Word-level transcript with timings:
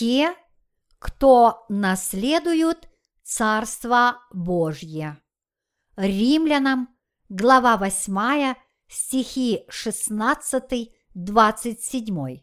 те, 0.00 0.34
кто 0.98 1.64
наследуют 1.68 2.88
Царство 3.22 4.22
Божье. 4.32 5.20
Римлянам, 5.94 6.88
глава 7.28 7.76
8, 7.76 8.54
стихи 8.88 9.66
16-27. 9.68 12.40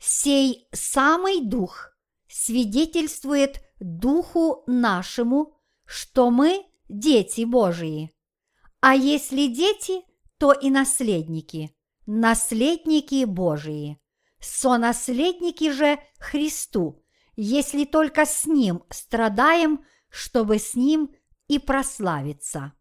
Сей 0.00 0.68
самый 0.72 1.46
Дух 1.46 1.92
свидетельствует 2.26 3.60
Духу 3.78 4.64
нашему, 4.66 5.54
что 5.86 6.32
мы 6.32 6.66
дети 6.88 7.44
Божии. 7.44 8.10
А 8.80 8.96
если 8.96 9.46
дети, 9.46 10.02
то 10.36 10.52
и 10.52 10.68
наследники, 10.68 11.72
наследники 12.06 13.24
Божии, 13.24 14.00
сонаследники 14.40 15.70
же 15.70 15.98
Христу, 16.18 17.04
если 17.36 17.84
только 17.84 18.26
с 18.26 18.46
Ним 18.46 18.84
страдаем, 18.90 19.84
чтобы 20.08 20.58
с 20.58 20.74
Ним 20.74 21.14
и 21.48 21.58
прославиться. 21.58 22.72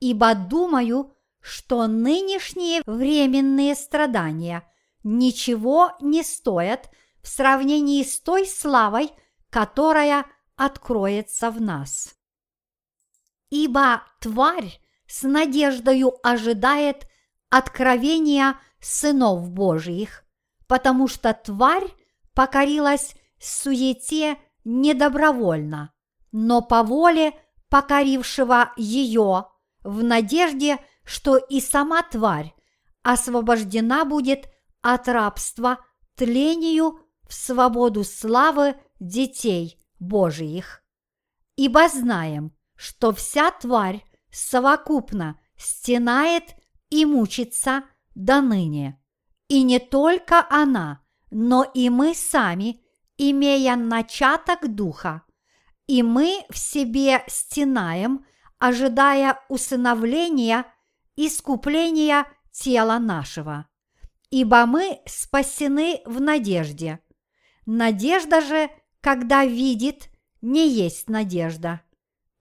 Ибо 0.00 0.34
думаю, 0.34 1.14
что 1.40 1.86
нынешние 1.86 2.82
временные 2.86 3.74
страдания 3.74 4.70
ничего 5.02 5.92
не 6.00 6.22
стоят 6.22 6.90
в 7.22 7.28
сравнении 7.28 8.02
с 8.02 8.20
той 8.20 8.46
славой, 8.46 9.10
которая 9.50 10.26
откроется 10.56 11.50
в 11.50 11.60
нас. 11.60 12.14
Ибо 13.50 14.02
тварь 14.20 14.80
с 15.06 15.22
надеждою 15.22 16.14
ожидает 16.22 17.08
откровения 17.48 18.58
сынов 18.80 19.50
Божьих, 19.50 20.24
потому 20.68 21.08
что 21.08 21.34
тварь 21.34 21.88
покорилась 22.34 23.16
суете 23.40 24.38
недобровольно, 24.64 25.92
но 26.30 26.62
по 26.62 26.82
воле 26.82 27.32
покорившего 27.68 28.72
ее 28.76 29.46
в 29.82 30.02
надежде, 30.04 30.78
что 31.04 31.36
и 31.36 31.60
сама 31.60 32.02
тварь 32.02 32.54
освобождена 33.02 34.04
будет 34.04 34.48
от 34.82 35.08
рабства 35.08 35.78
тлению 36.14 37.00
в 37.26 37.34
свободу 37.34 38.04
славы 38.04 38.76
детей 39.00 39.82
Божиих. 39.98 40.82
Ибо 41.56 41.88
знаем, 41.88 42.54
что 42.76 43.12
вся 43.12 43.50
тварь 43.50 44.04
совокупно 44.30 45.40
стенает 45.56 46.54
и 46.90 47.04
мучится 47.04 47.84
до 48.14 48.40
ныне. 48.40 49.00
И 49.48 49.62
не 49.62 49.78
только 49.78 50.46
она, 50.50 51.02
но 51.30 51.64
и 51.64 51.88
мы 51.90 52.14
сами, 52.14 52.80
имея 53.16 53.76
начаток 53.76 54.74
духа, 54.74 55.22
и 55.86 56.02
мы 56.02 56.44
в 56.50 56.58
себе 56.58 57.24
стенаем, 57.26 58.26
ожидая 58.58 59.40
усыновления, 59.48 60.66
искупления 61.16 62.26
тела 62.52 62.98
нашего. 62.98 63.66
Ибо 64.30 64.66
мы 64.66 65.00
спасены 65.06 66.02
в 66.04 66.20
надежде. 66.20 67.00
Надежда 67.64 68.42
же, 68.42 68.70
когда 69.00 69.44
видит, 69.46 70.10
не 70.42 70.68
есть 70.68 71.08
надежда. 71.08 71.80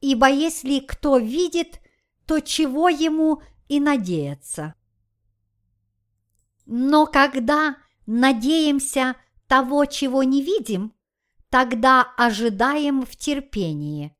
Ибо 0.01 0.29
если 0.29 0.79
кто 0.79 1.17
видит, 1.17 1.79
то 2.25 2.41
чего 2.41 2.89
ему 2.89 3.41
и 3.69 3.79
надеяться? 3.79 4.75
Но 6.67 7.05
когда 7.05 7.77
надеемся 8.05 9.15
того, 9.47 9.85
чего 9.85 10.23
не 10.23 10.43
видим, 10.43 10.93
тогда 11.49 12.01
ожидаем 12.17 13.05
в 13.05 13.15
терпении. 13.15 14.15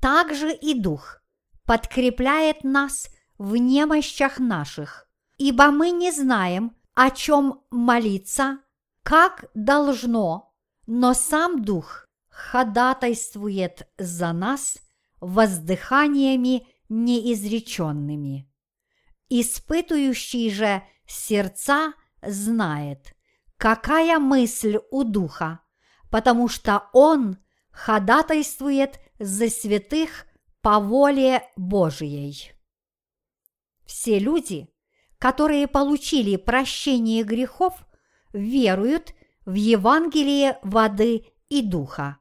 Также 0.00 0.52
и 0.54 0.72
Дух 0.72 1.20
подкрепляет 1.66 2.64
нас 2.64 3.08
в 3.36 3.56
немощах 3.56 4.38
наших, 4.38 5.06
ибо 5.36 5.70
мы 5.70 5.90
не 5.90 6.10
знаем, 6.12 6.74
о 6.94 7.10
чем 7.10 7.60
молиться, 7.70 8.60
как 9.02 9.50
должно, 9.54 10.54
но 10.86 11.12
сам 11.12 11.62
Дух 11.62 12.06
ходатайствует 12.30 13.86
за 13.98 14.32
нас 14.32 14.78
воздыханиями 15.20 16.66
неизреченными. 16.88 18.50
Испытующий 19.28 20.50
же 20.50 20.82
сердца 21.06 21.94
знает, 22.22 23.14
какая 23.56 24.18
мысль 24.18 24.78
у 24.90 25.04
Духа, 25.04 25.60
потому 26.10 26.48
что 26.48 26.88
Он 26.92 27.38
ходатайствует 27.70 29.00
за 29.18 29.48
святых 29.48 30.26
по 30.60 30.80
воле 30.80 31.42
Божией. 31.56 32.52
Все 33.84 34.18
люди, 34.18 34.68
которые 35.18 35.68
получили 35.68 36.36
прощение 36.36 37.22
грехов, 37.22 37.86
веруют 38.32 39.14
в 39.44 39.54
Евангелие 39.54 40.58
воды 40.62 41.26
и 41.48 41.62
духа. 41.62 42.18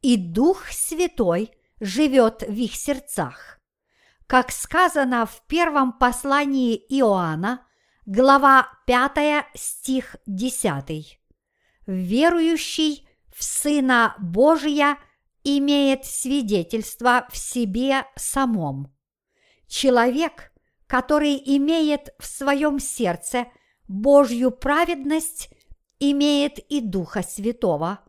И 0.00 0.16
Дух 0.16 0.68
Святой 0.70 1.52
живет 1.80 2.42
в 2.42 2.54
их 2.54 2.74
сердцах. 2.74 3.60
Как 4.26 4.50
сказано 4.50 5.26
в 5.26 5.42
первом 5.46 5.92
послании 5.92 6.74
Иоанна, 6.88 7.65
глава 8.06 8.68
5, 8.86 9.46
стих 9.54 10.16
10. 10.26 11.20
Верующий 11.86 13.08
в 13.34 13.42
Сына 13.42 14.14
Божия 14.20 14.98
имеет 15.42 16.04
свидетельство 16.04 17.26
в 17.30 17.36
себе 17.36 18.04
самом. 18.14 18.94
Человек, 19.66 20.52
который 20.86 21.36
имеет 21.56 22.14
в 22.20 22.26
своем 22.26 22.78
сердце 22.78 23.48
Божью 23.88 24.52
праведность, 24.52 25.50
имеет 25.98 26.58
и 26.58 26.80
Духа 26.80 27.22
Святого, 27.22 28.00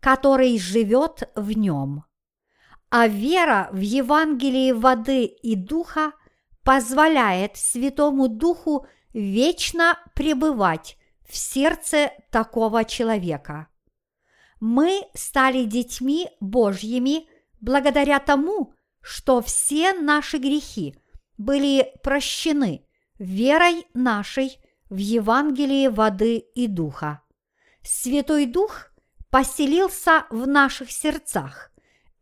который 0.00 0.58
живет 0.58 1.30
в 1.34 1.52
нем. 1.52 2.04
А 2.90 3.08
вера 3.08 3.70
в 3.72 3.80
Евангелие 3.80 4.74
воды 4.74 5.24
и 5.24 5.56
Духа 5.56 6.12
позволяет 6.62 7.56
Святому 7.56 8.28
Духу 8.28 8.86
вечно 9.16 9.98
пребывать 10.14 10.98
в 11.26 11.36
сердце 11.36 12.12
такого 12.30 12.84
человека. 12.84 13.68
Мы 14.60 15.02
стали 15.14 15.64
детьми 15.64 16.28
Божьими 16.38 17.26
благодаря 17.60 18.20
тому, 18.20 18.74
что 19.00 19.40
все 19.40 19.94
наши 19.94 20.36
грехи 20.36 20.96
были 21.38 21.94
прощены 22.02 22.86
верой 23.18 23.86
нашей 23.94 24.58
в 24.90 24.98
Евангелие 24.98 25.88
воды 25.88 26.36
и 26.36 26.66
духа. 26.66 27.22
Святой 27.82 28.46
Дух 28.46 28.90
поселился 29.30 30.26
в 30.28 30.46
наших 30.46 30.90
сердцах 30.90 31.70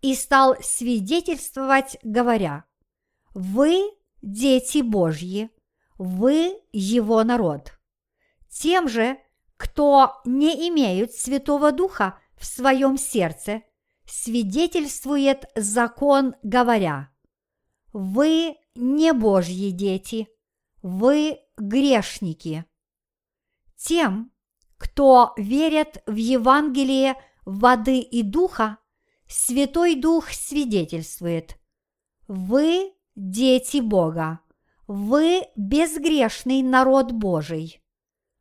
и 0.01 0.15
стал 0.15 0.57
свидетельствовать, 0.63 1.97
говоря, 2.03 2.65
«Вы 3.35 3.83
дети 4.23 4.83
Божьи, 4.83 5.51
вы 5.99 6.61
Его 6.73 7.23
народ». 7.25 7.79
Тем 8.49 8.89
же, 8.89 9.19
кто 9.57 10.21
не 10.25 10.69
имеют 10.69 11.13
Святого 11.13 11.73
Духа 11.73 12.19
в 12.37 12.45
своем 12.45 12.97
сердце, 12.97 13.63
свидетельствует 14.07 15.47
закон, 15.55 16.35
говоря, 16.43 17.11
«Вы 17.93 18.57
не 18.75 19.13
Божьи 19.13 19.71
дети, 19.71 20.29
вы 20.83 21.41
грешники». 21.57 22.65
Тем, 23.77 24.33
кто 24.77 25.33
верит 25.37 26.03
в 26.07 26.15
Евангелие 26.15 27.17
воды 27.45 28.01
и 28.01 28.23
духа, 28.23 28.79
Святой 29.27 29.95
Дух 29.95 30.31
свидетельствует, 30.31 31.59
вы 32.29 32.93
дети 33.17 33.79
Бога, 33.81 34.41
вы 34.87 35.43
безгрешный 35.57 36.63
народ 36.63 37.13
Божий. 37.13 37.83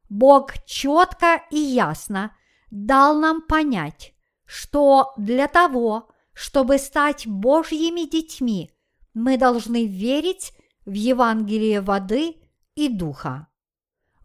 Бог 0.10 0.54
четко 0.66 1.44
и 1.50 1.57
ясно 1.57 2.36
дал 2.69 3.18
нам 3.18 3.42
понять, 3.42 4.13
что 4.45 5.13
для 5.18 5.48
того, 5.48 6.10
чтобы 6.34 6.78
стать 6.78 7.28
Божьими 7.28 8.10
детьми, 8.10 8.72
мы 9.13 9.38
должны 9.38 9.86
верить 9.86 10.54
в 10.86 10.94
Евангелие 10.94 11.81
воды 11.81 12.36
и 12.75 12.89
духа. 12.89 13.48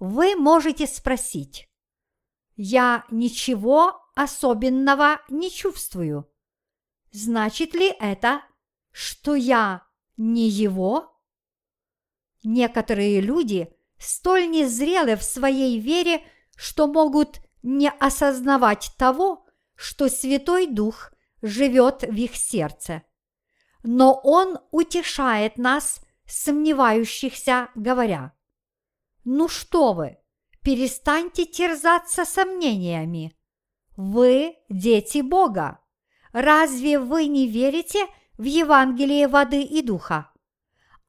Вы 0.00 0.36
можете 0.36 0.86
спросить, 0.86 1.68
я 2.56 3.04
ничего 3.10 4.00
особенного 4.14 5.20
не 5.28 5.50
чувствую. 5.50 6.28
Значит 7.12 7.74
ли 7.74 7.94
это, 8.00 8.42
что 8.90 9.34
я 9.34 9.86
не 10.16 10.48
его? 10.48 11.17
Некоторые 12.44 13.20
люди 13.20 13.72
столь 13.98 14.48
незрелы 14.48 15.16
в 15.16 15.22
своей 15.22 15.78
вере, 15.78 16.22
что 16.56 16.86
могут 16.86 17.40
не 17.62 17.90
осознавать 17.90 18.92
того, 18.96 19.46
что 19.74 20.08
Святой 20.08 20.66
Дух 20.66 21.12
живет 21.42 22.02
в 22.02 22.14
их 22.14 22.36
сердце. 22.36 23.02
Но 23.82 24.20
Он 24.22 24.58
утешает 24.70 25.56
нас, 25.56 26.00
сомневающихся, 26.26 27.68
говоря, 27.74 28.32
«Ну 29.24 29.48
что 29.48 29.92
вы, 29.92 30.18
перестаньте 30.62 31.44
терзаться 31.44 32.24
сомнениями. 32.24 33.36
Вы 33.96 34.56
дети 34.68 35.22
Бога. 35.22 35.80
Разве 36.32 36.98
вы 36.98 37.26
не 37.26 37.48
верите 37.48 38.06
в 38.34 38.44
Евангелие 38.44 39.28
воды 39.28 39.62
и 39.62 39.82
духа? 39.82 40.30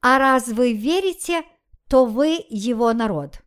А 0.01 0.17
раз 0.17 0.47
вы 0.47 0.73
верите, 0.73 1.43
то 1.89 2.05
вы 2.05 2.45
его 2.49 2.93
народ. 2.93 3.41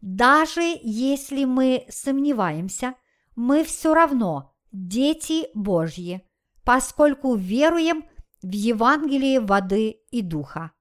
Даже 0.00 0.62
если 0.82 1.44
мы 1.44 1.86
сомневаемся, 1.88 2.94
мы 3.34 3.64
все 3.64 3.92
равно 3.92 4.54
дети 4.72 5.48
Божьи, 5.54 6.26
поскольку 6.64 7.34
веруем 7.34 8.04
в 8.42 8.50
Евангелие 8.50 9.40
воды 9.40 10.00
и 10.10 10.22
духа. 10.22 10.72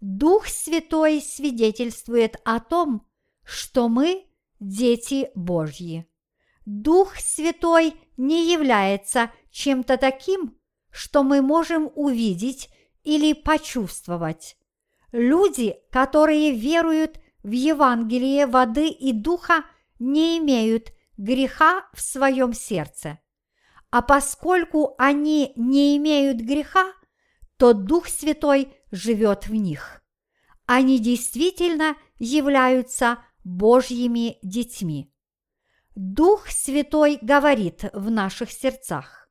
Дух 0.00 0.46
Святой 0.46 1.20
свидетельствует 1.22 2.36
о 2.44 2.60
том, 2.60 3.06
что 3.44 3.88
мы 3.88 4.26
дети 4.60 5.30
Божьи. 5.34 6.06
Дух 6.64 7.16
Святой 7.16 7.94
не 8.16 8.52
является 8.52 9.30
чем-то 9.50 9.96
таким, 9.96 10.58
что 10.90 11.22
мы 11.22 11.40
можем 11.40 11.90
увидеть 11.94 12.68
или 13.06 13.32
почувствовать. 13.32 14.56
Люди, 15.12 15.76
которые 15.92 16.50
веруют 16.50 17.20
в 17.44 17.52
Евангелие 17.52 18.46
воды 18.46 18.88
и 18.88 19.12
духа, 19.12 19.64
не 20.00 20.38
имеют 20.38 20.92
греха 21.16 21.86
в 21.94 22.00
своем 22.00 22.52
сердце. 22.52 23.20
А 23.90 24.02
поскольку 24.02 24.96
они 24.98 25.52
не 25.54 25.96
имеют 25.96 26.38
греха, 26.38 26.92
то 27.56 27.72
Дух 27.72 28.08
Святой 28.08 28.74
живет 28.90 29.46
в 29.46 29.54
них. 29.54 30.02
Они 30.66 30.98
действительно 30.98 31.96
являются 32.18 33.18
Божьими 33.44 34.38
детьми. 34.42 35.14
Дух 35.94 36.48
Святой 36.48 37.18
говорит 37.22 37.84
в 37.92 38.10
наших 38.10 38.50
сердцах. 38.50 39.25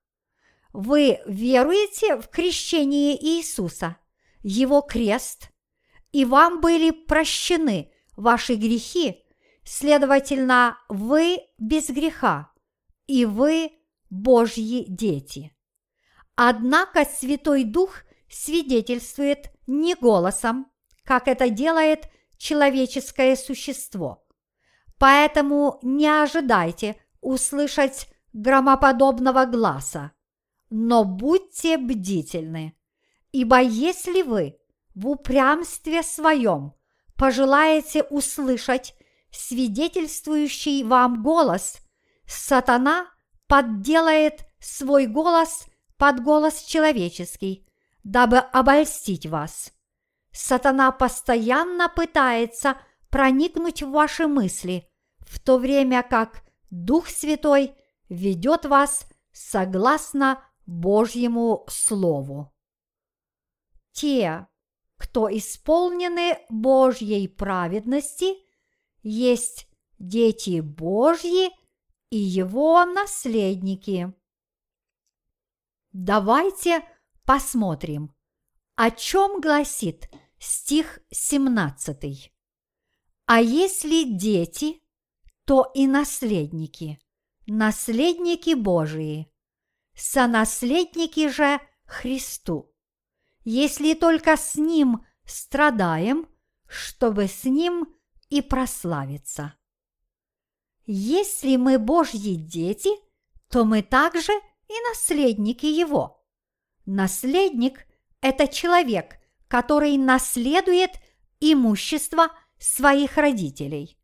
Вы 0.75 1.19
веруете 1.25 2.17
в 2.17 2.27
крещение 2.27 3.15
Иисуса, 3.21 3.97
Его 4.41 4.81
крест, 4.81 5.49
и 6.11 6.25
вам 6.25 6.61
были 6.61 6.91
прощены 6.91 7.91
ваши 8.15 8.55
грехи, 8.55 9.23
следовательно, 9.63 10.77
вы 10.89 11.39
без 11.57 11.89
греха, 11.89 12.51
и 13.07 13.25
вы 13.25 13.71
Божьи 14.09 14.85
дети. 14.87 15.55
Однако 16.35 17.05
Святой 17.05 17.63
Дух 17.63 18.03
свидетельствует 18.29 19.51
не 19.67 19.95
голосом, 19.95 20.67
как 21.03 21.27
это 21.27 21.49
делает 21.49 22.09
человеческое 22.37 23.35
существо– 23.35 24.21
Поэтому 24.97 25.79
не 25.81 26.07
ожидайте 26.07 26.95
услышать 27.21 28.07
громоподобного 28.33 29.45
глаза, 29.45 30.11
но 30.77 31.03
будьте 31.03 31.77
бдительны, 31.77 32.75
ибо 33.31 33.61
если 33.61 34.21
вы 34.21 34.57
в 34.93 35.07
упрямстве 35.07 36.03
своем 36.03 36.73
пожелаете 37.15 38.03
услышать 38.03 38.95
свидетельствующий 39.31 40.83
вам 40.83 41.23
голос, 41.23 41.77
сатана 42.25 43.07
подделает 43.47 44.45
свой 44.59 45.05
голос 45.05 45.65
под 45.97 46.23
голос 46.23 46.61
человеческий, 46.63 47.67
дабы 48.03 48.39
обольстить 48.39 49.25
вас. 49.25 49.71
Сатана 50.31 50.91
постоянно 50.91 51.89
пытается– 51.89 52.77
проникнуть 53.15 53.81
в 53.81 53.91
ваши 53.91 54.27
мысли, 54.27 54.89
в 55.19 55.39
то 55.39 55.57
время 55.57 56.03
как 56.03 56.43
Дух 56.69 57.07
Святой 57.07 57.73
ведет 58.09 58.65
вас 58.65 59.07
согласно 59.31 60.43
Божьему 60.65 61.65
Слову. 61.67 62.53
Те, 63.91 64.47
кто 64.97 65.29
исполнены 65.29 66.39
Божьей 66.49 67.27
праведности, 67.27 68.35
есть 69.03 69.67
дети 69.99 70.59
Божьи 70.61 71.49
и 72.09 72.17
Его 72.17 72.83
наследники. 72.85 74.13
Давайте 75.91 76.83
посмотрим, 77.25 78.13
о 78.75 78.91
чем 78.91 79.39
гласит 79.39 80.09
стих 80.39 80.99
17. 81.11 82.33
А 83.27 83.41
если 83.41 84.03
дети, 84.03 84.81
то 85.45 85.71
и 85.73 85.87
наследники, 85.87 86.99
наследники 87.47 88.53
Божии, 88.55 89.31
сонаследники 89.95 91.29
же 91.29 91.59
Христу, 91.85 92.73
если 93.43 93.93
только 93.93 94.37
с 94.37 94.55
Ним 94.55 95.05
страдаем, 95.25 96.27
чтобы 96.67 97.27
с 97.27 97.43
Ним 97.45 97.87
и 98.29 98.41
прославиться. 98.41 99.55
Если 100.85 101.55
мы 101.55 101.79
Божьи 101.79 102.35
дети, 102.35 102.89
то 103.49 103.65
мы 103.65 103.81
также 103.81 104.33
и 104.67 104.73
наследники 104.89 105.65
Его. 105.65 106.23
Наследник– 106.85 107.87
это 108.21 108.47
человек, 108.47 109.17
который 109.47 109.97
наследует 109.97 110.91
имущество– 111.39 112.29
своих 112.59 113.17
родителей. 113.17 113.97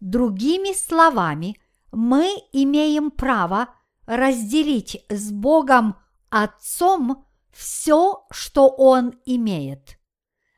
Другими 0.00 0.72
словами, 0.72 1.56
мы 1.92 2.30
имеем 2.52 3.10
право 3.10 3.68
разделить 4.08 5.04
с 5.08 5.30
Богом 5.30 5.96
Отцом 6.28 7.24
все, 7.52 8.26
что 8.32 8.68
Он 8.68 9.14
имеет. 9.24 10.00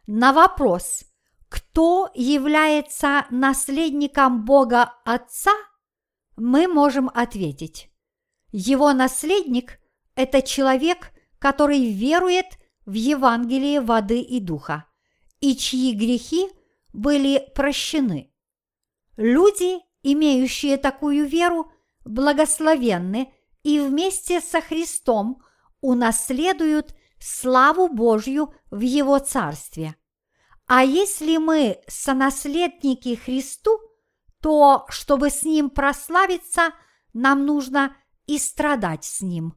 На 0.07 0.33
вопрос, 0.33 1.05
кто 1.51 2.11
является 2.15 3.27
наследником 3.31 4.47
Бога 4.47 4.95
Отца, 5.05 5.53
мы 6.37 6.67
можем 6.67 7.11
ответить. 7.13 7.91
Его 8.53 8.95
наследник– 8.95 9.79
это 10.15 10.41
человек, 10.41 11.13
который 11.39 11.93
верует 11.93 12.59
в 12.87 12.95
Евангелие 12.95 13.83
воды 13.83 14.23
и 14.23 14.41
духа, 14.41 14.87
и 15.41 15.55
чьи 15.55 15.95
грехи– 15.95 16.49
были 16.93 17.51
прощены. 17.55 18.33
Люди, 19.17 19.81
имеющие 20.03 20.77
такую 20.77 21.27
веру, 21.27 21.71
благословенны 22.05 23.33
и 23.63 23.81
вместе 23.81 24.41
со 24.41 24.61
Христом 24.61 25.43
унаследуют 25.81 26.95
славу 27.19 27.89
Божью 27.89 28.55
в 28.71 28.81
Его 28.81 29.19
Царстве. 29.19 29.95
А 30.67 30.85
если 30.85 31.37
мы 31.37 31.81
сонаследники 31.89 33.17
Христу, 33.17 33.79
то, 34.41 34.87
чтобы 34.89 35.31
с 35.31 35.43
Ним 35.43 35.71
прославиться, 35.71 36.73
нам 37.13 37.45
нужно 37.45 37.97
и 38.27 38.39
страдать 38.39 39.05
с 39.05 39.21
Ним. 39.21 39.55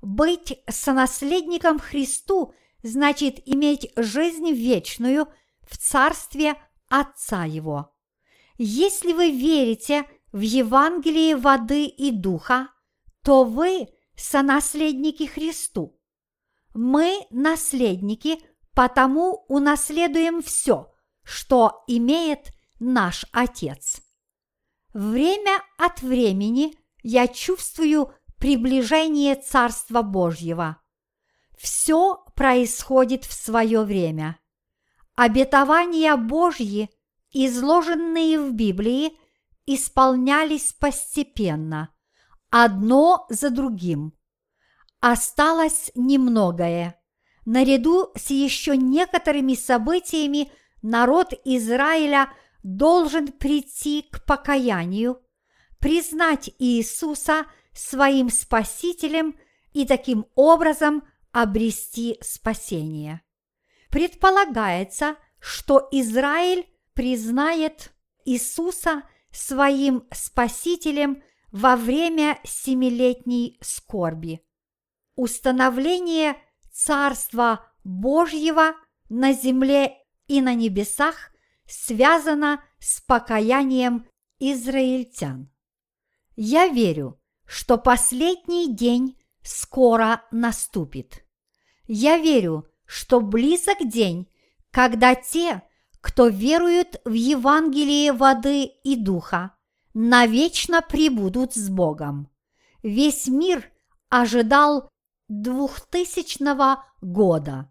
Быть 0.00 0.62
сонаследником 0.68 1.78
Христу 1.78 2.54
значит 2.82 3.40
иметь 3.46 3.90
жизнь 3.96 4.50
вечную 4.50 5.28
в 5.62 5.76
Царстве 5.76 6.56
Отца 6.88 7.44
Его. 7.44 7.94
Если 8.56 9.12
вы 9.12 9.30
верите 9.30 10.04
в 10.32 10.40
Евангелие 10.40 11.36
воды 11.36 11.84
и 11.86 12.10
духа, 12.10 12.68
то 13.28 13.44
вы 13.44 13.88
сонаследники 14.16 15.26
Христу. 15.26 16.00
Мы 16.72 17.26
наследники, 17.28 18.38
потому 18.72 19.44
унаследуем 19.48 20.40
все, 20.40 20.90
что 21.24 21.84
имеет 21.86 22.50
наш 22.80 23.26
Отец. 23.32 24.00
Время 24.94 25.60
от 25.76 26.00
времени 26.00 26.72
я 27.02 27.28
чувствую 27.28 28.14
приближение 28.38 29.34
Царства 29.34 30.00
Божьего. 30.00 30.80
Все 31.58 32.24
происходит 32.34 33.26
в 33.26 33.34
свое 33.34 33.82
время. 33.82 34.38
Обетования 35.16 36.16
Божьи, 36.16 36.88
изложенные 37.32 38.40
в 38.40 38.54
Библии, 38.54 39.12
исполнялись 39.66 40.72
постепенно, 40.72 41.92
одно 42.50 43.26
за 43.28 43.50
другим. 43.50 44.12
Осталось 45.00 45.90
немногое. 45.94 47.00
Наряду 47.44 48.10
с 48.16 48.30
еще 48.30 48.76
некоторыми 48.76 49.54
событиями 49.54 50.50
народ 50.82 51.32
Израиля 51.44 52.30
должен 52.62 53.28
прийти 53.28 54.02
к 54.02 54.24
покаянию, 54.24 55.22
признать 55.78 56.50
Иисуса 56.58 57.46
своим 57.72 58.28
Спасителем 58.28 59.38
и 59.72 59.86
таким 59.86 60.26
образом 60.34 61.04
обрести 61.32 62.18
спасение. 62.20 63.22
Предполагается, 63.90 65.16
что 65.40 65.88
Израиль 65.92 66.66
признает 66.94 67.92
Иисуса 68.24 69.02
своим 69.30 70.06
Спасителем 70.12 71.22
во 71.50 71.76
время 71.76 72.38
семилетней 72.44 73.58
скорби. 73.60 74.44
Установление 75.16 76.36
Царства 76.70 77.66
Божьего 77.84 78.74
на 79.08 79.32
земле 79.32 79.96
и 80.26 80.40
на 80.40 80.54
небесах 80.54 81.32
связано 81.66 82.62
с 82.78 83.00
покаянием 83.00 84.06
израильтян. 84.38 85.50
Я 86.36 86.68
верю, 86.68 87.20
что 87.44 87.78
последний 87.78 88.72
день 88.72 89.18
скоро 89.42 90.22
наступит. 90.30 91.24
Я 91.86 92.18
верю, 92.18 92.68
что 92.84 93.20
близок 93.20 93.78
день, 93.88 94.30
когда 94.70 95.14
те, 95.14 95.62
кто 96.00 96.28
верует 96.28 97.00
в 97.04 97.12
Евангелие 97.12 98.12
воды 98.12 98.64
и 98.84 98.96
духа, 98.96 99.57
навечно 99.94 100.82
прибудут 100.82 101.54
с 101.54 101.68
Богом. 101.68 102.28
Весь 102.82 103.28
мир 103.28 103.70
ожидал 104.08 104.88
двухтысячного 105.28 106.84
года. 107.00 107.70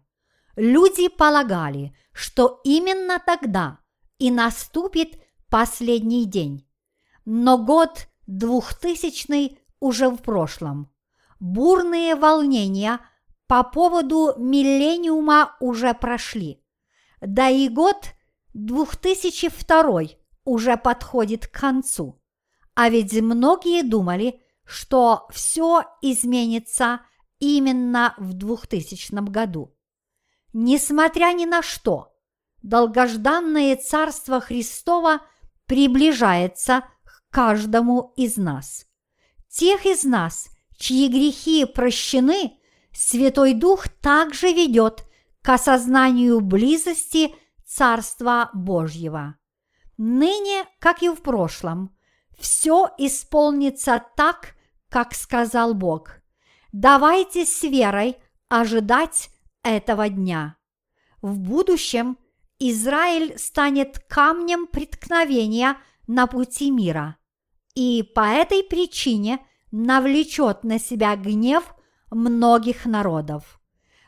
Люди 0.56 1.08
полагали, 1.08 1.94
что 2.12 2.60
именно 2.64 3.20
тогда 3.24 3.78
и 4.18 4.30
наступит 4.30 5.20
последний 5.48 6.24
день. 6.24 6.66
Но 7.24 7.58
год 7.58 8.08
двухтысячный 8.26 9.58
уже 9.80 10.08
в 10.08 10.18
прошлом. 10.18 10.90
Бурные 11.40 12.16
волнения 12.16 13.00
по 13.46 13.62
поводу 13.62 14.34
миллениума 14.36 15.56
уже 15.60 15.94
прошли. 15.94 16.62
Да 17.20 17.48
и 17.48 17.68
год 17.68 18.14
2002 18.54 20.17
уже 20.48 20.76
подходит 20.76 21.46
к 21.46 21.52
концу. 21.52 22.20
А 22.74 22.88
ведь 22.88 23.12
многие 23.20 23.82
думали, 23.82 24.40
что 24.64 25.26
все 25.30 25.82
изменится 26.00 27.00
именно 27.38 28.14
в 28.18 28.32
2000 28.32 29.30
году. 29.30 29.76
Несмотря 30.52 31.32
ни 31.32 31.44
на 31.44 31.62
что, 31.62 32.14
долгожданное 32.62 33.76
Царство 33.76 34.40
Христова 34.40 35.20
приближается 35.66 36.84
к 37.04 37.22
каждому 37.30 38.12
из 38.16 38.36
нас. 38.36 38.86
Тех 39.48 39.84
из 39.86 40.04
нас, 40.04 40.48
чьи 40.78 41.08
грехи 41.08 41.64
прощены, 41.64 42.58
Святой 42.92 43.54
Дух 43.54 43.88
также 43.88 44.52
ведет 44.52 45.04
к 45.42 45.48
осознанию 45.50 46.40
близости 46.40 47.34
Царства 47.66 48.50
Божьего. 48.54 49.36
Ныне, 49.98 50.64
как 50.78 51.02
и 51.02 51.08
в 51.08 51.16
прошлом, 51.22 51.94
все 52.38 52.88
исполнится 52.98 54.02
так, 54.16 54.54
как 54.88 55.12
сказал 55.12 55.74
Бог. 55.74 56.20
Давайте 56.72 57.44
с 57.44 57.62
верой 57.64 58.16
ожидать 58.48 59.30
этого 59.62 60.08
дня. 60.08 60.56
В 61.20 61.38
будущем 61.40 62.16
Израиль 62.60 63.38
станет 63.38 63.98
камнем 64.08 64.68
преткновения 64.68 65.76
на 66.06 66.26
пути 66.26 66.70
мира, 66.70 67.16
и 67.74 68.02
по 68.02 68.20
этой 68.20 68.62
причине 68.62 69.40
навлечет 69.72 70.62
на 70.62 70.78
себя 70.78 71.16
гнев 71.16 71.74
многих 72.10 72.86
народов. 72.86 73.60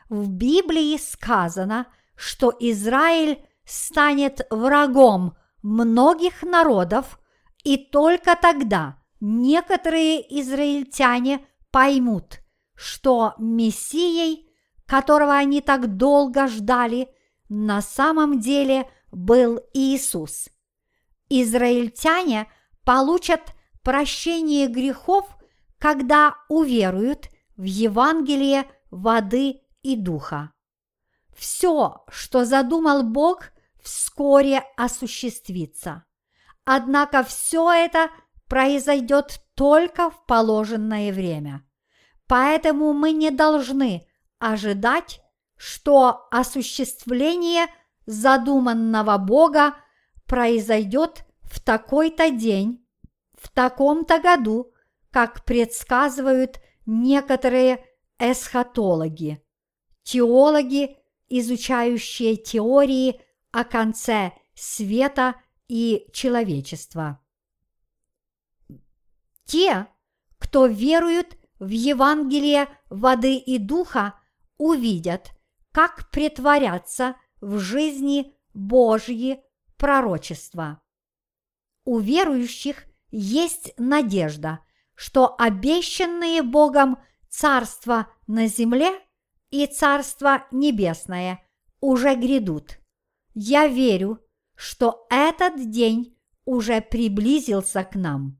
В 0.09 0.29
Библии 0.29 0.97
сказано, 0.97 1.87
что 2.15 2.53
Израиль 2.59 3.45
станет 3.65 4.47
врагом 4.49 5.35
многих 5.61 6.43
народов, 6.43 7.19
и 7.63 7.77
только 7.77 8.37
тогда 8.39 9.01
некоторые 9.19 10.41
израильтяне 10.41 11.45
поймут, 11.71 12.39
что 12.75 13.33
Мессией, 13.37 14.49
которого 14.85 15.33
они 15.35 15.61
так 15.61 15.97
долго 15.97 16.47
ждали, 16.47 17.09
на 17.49 17.81
самом 17.81 18.39
деле 18.39 18.89
был 19.11 19.59
Иисус. 19.73 20.49
Израильтяне 21.29 22.47
получат 22.83 23.53
прощение 23.83 24.67
грехов, 24.67 25.27
когда 25.77 26.35
уверуют 26.49 27.29
в 27.55 27.63
Евангелие 27.63 28.65
воды 28.89 29.61
и 29.81 29.95
духа. 29.95 30.51
Все, 31.35 32.03
что 32.09 32.45
задумал 32.45 33.03
Бог, 33.03 33.45
вскоре 33.83 34.63
осуществится. 34.77 36.05
Однако 36.65 37.23
все 37.23 37.71
это 37.71 38.09
произойдет 38.47 39.41
только 39.55 40.09
в 40.09 40.25
положенное 40.25 41.11
время. 41.11 41.65
Поэтому 42.27 42.93
мы 42.93 43.11
не 43.11 43.31
должны 43.31 44.07
ожидать, 44.39 45.21
что 45.57 46.27
осуществление 46.31 47.67
задуманного 48.05 49.17
Бога 49.17 49.75
произойдет 50.25 51.25
в 51.43 51.59
такой-то 51.59 52.31
день, 52.31 52.85
в 53.33 53.49
таком-то 53.49 54.19
году, 54.19 54.73
как 55.11 55.45
предсказывают 55.45 56.59
некоторые 56.85 57.85
эсхатологи, 58.17 59.43
теологи, 60.03 60.97
изучающие 61.29 62.37
теории 62.37 63.21
о 63.51 63.63
конце 63.63 64.33
света 64.53 65.35
и 65.67 66.07
человечества. 66.13 67.21
Те, 69.45 69.87
кто 70.37 70.65
верует 70.65 71.37
в 71.59 71.69
Евангелие 71.69 72.67
воды 72.89 73.35
и 73.35 73.57
духа, 73.57 74.15
увидят, 74.57 75.31
как 75.71 76.09
претворятся 76.09 77.15
в 77.39 77.59
жизни 77.59 78.35
Божьи 78.53 79.41
пророчества. 79.77 80.81
У 81.85 81.99
верующих 81.99 82.85
есть 83.09 83.73
надежда, 83.77 84.59
что 84.95 85.35
обещанные 85.37 86.43
Богом 86.43 86.99
Царство 87.29 88.07
на 88.27 88.47
земле 88.47 88.91
и 89.49 89.65
Царство 89.65 90.45
Небесное 90.51 91.43
уже 91.79 92.15
грядут. 92.15 92.80
Я 93.33 93.67
верю, 93.67 94.19
что 94.55 95.05
этот 95.09 95.69
день 95.69 96.17
уже 96.45 96.81
приблизился 96.81 97.83
к 97.83 97.95
нам. 97.95 98.39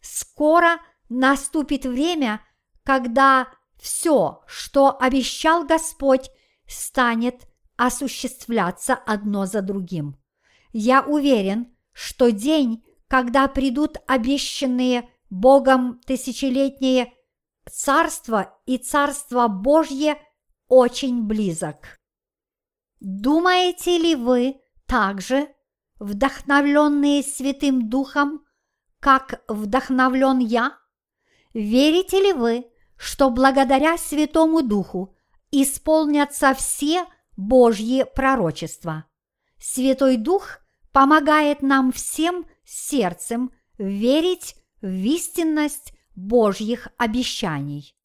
Скоро 0.00 0.80
наступит 1.08 1.86
время, 1.86 2.40
когда 2.84 3.48
все, 3.78 4.42
что 4.46 4.96
обещал 4.98 5.64
Господь, 5.64 6.30
станет 6.66 7.48
осуществляться 7.76 8.94
одно 8.94 9.46
за 9.46 9.62
другим. 9.62 10.16
Я 10.72 11.02
уверен, 11.02 11.74
что 11.92 12.30
день, 12.30 12.84
когда 13.08 13.48
придут 13.48 13.96
обещанные 14.06 15.08
Богом 15.30 16.00
тысячелетние 16.06 17.12
Царство 17.70 18.58
и 18.66 18.78
Царство 18.78 19.48
Божье, 19.48 20.20
очень 20.68 21.22
близок. 21.22 21.97
Думаете 23.00 23.98
ли 23.98 24.16
вы 24.16 24.60
также, 24.86 25.48
вдохновленные 25.98 27.22
Святым 27.22 27.88
Духом, 27.88 28.44
как 29.00 29.42
вдохновлен 29.48 30.38
я? 30.38 30.76
Верите 31.54 32.20
ли 32.20 32.32
вы, 32.32 32.66
что 32.96 33.30
благодаря 33.30 33.96
Святому 33.96 34.62
Духу 34.62 35.14
исполнятся 35.50 36.54
все 36.54 37.06
Божьи 37.36 38.04
пророчества? 38.14 39.04
Святой 39.58 40.16
Дух 40.16 40.58
помогает 40.92 41.62
нам 41.62 41.92
всем 41.92 42.46
сердцем 42.64 43.52
верить 43.78 44.56
в 44.80 44.86
истинность 44.86 45.92
Божьих 46.16 46.88
обещаний. 46.96 47.96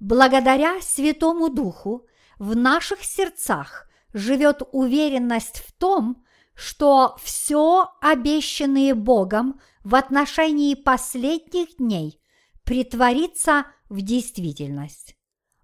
Благодаря 0.00 0.80
Святому 0.80 1.48
Духу 1.48 2.06
в 2.38 2.56
наших 2.56 3.04
сердцах 3.04 3.87
живет 4.12 4.62
уверенность 4.72 5.58
в 5.58 5.72
том, 5.72 6.24
что 6.54 7.16
все 7.22 7.90
обещанное 8.00 8.94
Богом 8.94 9.60
в 9.84 9.94
отношении 9.94 10.74
последних 10.74 11.76
дней 11.76 12.20
притворится 12.64 13.66
в 13.88 14.00
действительность. 14.02 15.16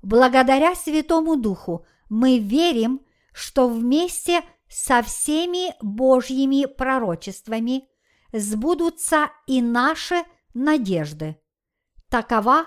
Благодаря 0.02 0.74
Святому 0.74 1.36
Духу 1.36 1.86
мы 2.08 2.38
верим, 2.38 3.00
что 3.32 3.68
вместе 3.68 4.42
со 4.68 5.02
всеми 5.02 5.74
Божьими 5.82 6.66
пророчествами 6.66 7.88
сбудутся 8.32 9.30
и 9.46 9.60
наши 9.62 10.24
надежды. 10.54 11.40
Такова 12.08 12.66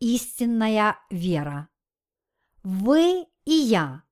истинная 0.00 0.98
вера. 1.10 1.68
Вы 2.62 3.26
и 3.44 3.52
я, 3.52 4.02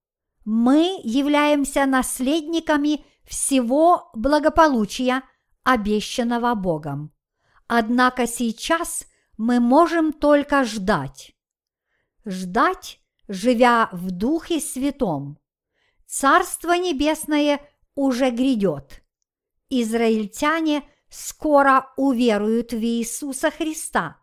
мы 0.51 0.99
являемся 1.05 1.85
наследниками 1.85 3.05
всего 3.23 4.09
благополучия, 4.15 5.23
обещанного 5.63 6.55
Богом. 6.55 7.13
Однако 7.67 8.27
сейчас 8.27 9.07
мы 9.37 9.61
можем 9.61 10.11
только 10.11 10.65
ждать. 10.65 11.37
Ждать, 12.25 12.99
живя 13.29 13.91
в 13.93 14.11
Духе 14.11 14.59
Святом. 14.59 15.39
Царство 16.07 16.73
Небесное 16.73 17.61
уже 17.95 18.31
грядет. 18.31 19.03
Израильтяне 19.69 20.83
скоро 21.11 21.93
уверуют 21.99 22.73
в 22.73 22.81
Иисуса 22.83 23.51
Христа 23.51 24.17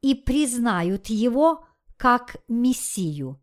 и 0.00 0.14
признают 0.14 1.06
Его 1.06 1.66
как 1.96 2.36
Мессию. 2.46 3.40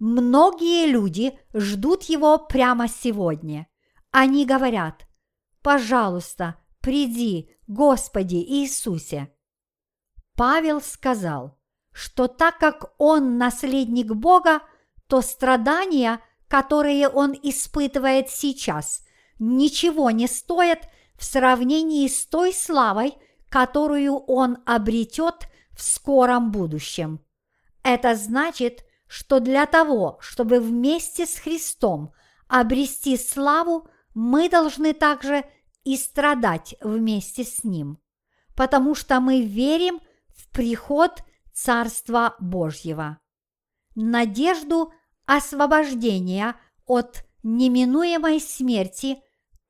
Многие 0.00 0.86
люди 0.86 1.38
ждут 1.52 2.04
Его 2.04 2.38
прямо 2.38 2.88
сегодня. 2.88 3.68
Они 4.10 4.46
говорят, 4.46 5.06
«Пожалуйста, 5.62 6.56
приди, 6.80 7.50
Господи 7.66 8.36
Иисусе». 8.36 9.30
Павел 10.36 10.80
сказал, 10.80 11.58
что 11.92 12.28
так 12.28 12.56
как 12.56 12.94
он 12.96 13.36
наследник 13.36 14.14
Бога, 14.14 14.62
то 15.06 15.20
страдания, 15.20 16.20
которые 16.48 17.10
он 17.10 17.34
испытывает 17.42 18.30
сейчас, 18.30 19.04
ничего 19.38 20.10
не 20.10 20.28
стоят 20.28 20.88
в 21.18 21.24
сравнении 21.24 22.08
с 22.08 22.24
той 22.24 22.54
славой, 22.54 23.18
которую 23.50 24.16
он 24.16 24.62
обретет 24.64 25.46
в 25.72 25.82
скором 25.82 26.52
будущем. 26.52 27.20
Это 27.82 28.14
значит, 28.14 28.86
что 29.10 29.40
для 29.40 29.66
того, 29.66 30.18
чтобы 30.20 30.60
вместе 30.60 31.26
с 31.26 31.34
Христом 31.34 32.12
обрести 32.46 33.16
славу, 33.16 33.88
мы 34.14 34.48
должны 34.48 34.92
также 34.92 35.44
и 35.82 35.96
страдать 35.96 36.76
вместе 36.80 37.42
с 37.42 37.64
Ним, 37.64 37.98
потому 38.54 38.94
что 38.94 39.18
мы 39.18 39.42
верим 39.42 39.98
в 40.28 40.48
приход 40.52 41.24
Царства 41.52 42.36
Божьего. 42.38 43.18
Надежду 43.96 44.92
освобождения 45.26 46.54
от 46.86 47.24
неминуемой 47.42 48.40
смерти 48.40 49.18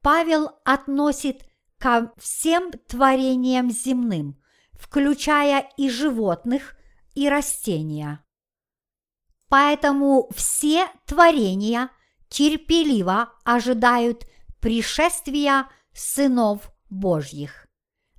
Павел 0.02 0.50
относит 0.66 1.46
ко 1.78 2.12
всем 2.18 2.72
творениям 2.72 3.70
земным, 3.70 4.38
включая 4.74 5.66
и 5.78 5.88
животных, 5.88 6.76
и 7.14 7.26
растения. 7.26 8.22
Поэтому 9.50 10.28
все 10.32 10.86
творения 11.06 11.90
терпеливо 12.28 13.32
ожидают 13.44 14.24
пришествия 14.60 15.68
сынов 15.92 16.70
Божьих. 16.88 17.66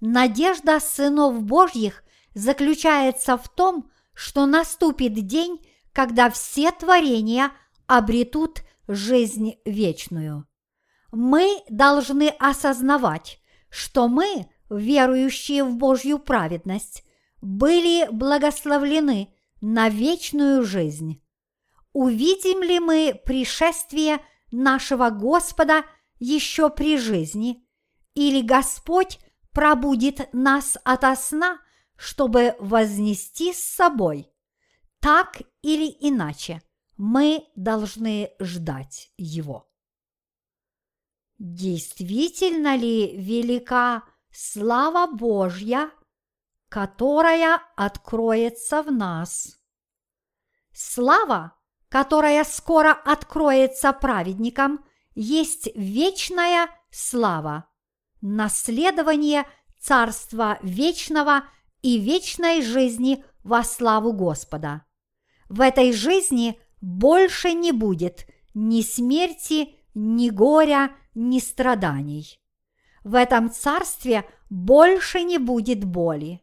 Надежда 0.01 0.81
сынов 0.81 1.41
Божьих 1.41 2.03
заключается 2.33 3.37
в 3.37 3.47
том, 3.47 3.89
что 4.13 4.45
наступит 4.45 5.13
день, 5.25 5.65
когда 5.93 6.29
все 6.29 6.69
творения 6.71 7.51
обретут 7.87 8.63
жизнь 8.89 9.55
вечную. 9.63 10.45
Мы 11.13 11.63
должны 11.69 12.27
осознавать, 12.39 13.39
что 13.69 14.09
мы, 14.09 14.47
верующие 14.69 15.63
в 15.63 15.77
Божью 15.77 16.19
праведность, 16.19 17.05
были 17.41 18.09
благословлены 18.11 19.33
на 19.61 19.89
вечную 19.89 20.65
жизнь. 20.65 21.23
Увидим 21.93 22.63
ли 22.63 22.79
мы 22.79 23.19
пришествие 23.25 24.19
нашего 24.51 25.09
Господа 25.09 25.85
еще 26.19 26.69
при 26.69 26.97
жизни, 26.97 27.65
или 28.13 28.41
Господь 28.41 29.19
пробудит 29.51 30.33
нас 30.33 30.77
ото 30.83 31.15
сна, 31.15 31.59
чтобы 31.95 32.55
вознести 32.59 33.53
с 33.53 33.63
собой? 33.63 34.27
Так 34.99 35.41
или 35.61 35.87
иначе, 35.99 36.61
мы 36.97 37.47
должны 37.55 38.31
ждать 38.39 39.11
Его. 39.17 39.71
Действительно 41.39 42.75
ли 42.75 43.17
велика 43.17 44.03
слава 44.31 45.11
Божья, 45.11 45.89
которая 46.71 47.59
откроется 47.75 48.81
в 48.81 48.89
нас? 48.93 49.59
Слава, 50.71 51.53
которая 51.89 52.45
скоро 52.45 52.93
откроется 52.93 53.91
праведникам, 53.91 54.85
есть 55.13 55.67
вечная 55.75 56.69
слава, 56.89 57.65
наследование 58.21 59.45
Царства 59.81 60.59
Вечного 60.61 61.43
и 61.81 61.99
вечной 61.99 62.61
жизни 62.61 63.25
во 63.43 63.65
славу 63.65 64.13
Господа. 64.13 64.85
В 65.49 65.59
этой 65.59 65.91
жизни 65.91 66.57
больше 66.79 67.51
не 67.51 67.73
будет 67.73 68.27
ни 68.53 68.81
смерти, 68.81 69.75
ни 69.93 70.29
горя, 70.29 70.95
ни 71.15 71.39
страданий. 71.39 72.39
В 73.03 73.15
этом 73.15 73.51
царстве 73.51 74.23
больше 74.49 75.23
не 75.23 75.37
будет 75.37 75.83
боли, 75.83 76.41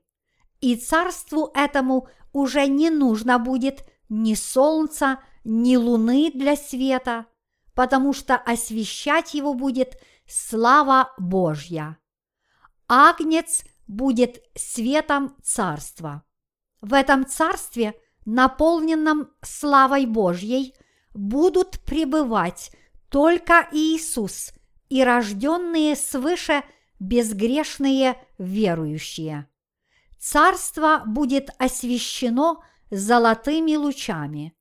и 0.61 0.77
царству 0.77 1.51
этому 1.55 2.09
уже 2.33 2.67
не 2.67 2.91
нужно 2.91 3.39
будет 3.39 3.85
ни 4.09 4.35
солнца, 4.35 5.21
ни 5.45 5.77
луны 5.77 6.31
для 6.35 6.57
света, 6.57 7.27
потому 7.75 8.13
что 8.13 8.37
освещать 8.37 9.35
его 9.35 9.55
будет 9.55 10.01
слава 10.27 11.13
Божья. 11.19 11.99
Агнец 12.89 13.65
будет 13.87 14.43
светом 14.55 15.37
царства. 15.43 16.23
В 16.81 16.93
этом 16.95 17.27
царстве, 17.27 17.95
наполненном 18.25 19.31
славой 19.43 20.07
Божьей, 20.07 20.75
будут 21.15 21.81
пребывать 21.81 22.71
только 23.11 23.69
Иисус 23.73 24.53
и 24.89 25.03
рожденные 25.03 25.97
свыше 25.97 26.63
безгрешные 27.01 28.17
верующие. 28.39 29.49
Царство 30.19 31.03
будет 31.07 31.51
освящено 31.59 32.63
золотыми 32.91 33.77
лучами. 33.77 34.55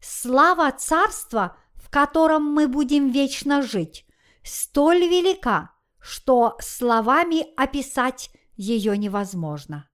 Слава 0.00 0.70
Царства, 0.72 1.56
в 1.74 1.90
котором 1.90 2.44
мы 2.44 2.68
будем 2.68 3.10
вечно 3.10 3.62
жить, 3.62 4.06
столь 4.42 5.06
велика, 5.08 5.70
что 6.00 6.56
словами 6.60 7.46
описать 7.56 8.30
ее 8.56 8.96
невозможно. 8.96 9.88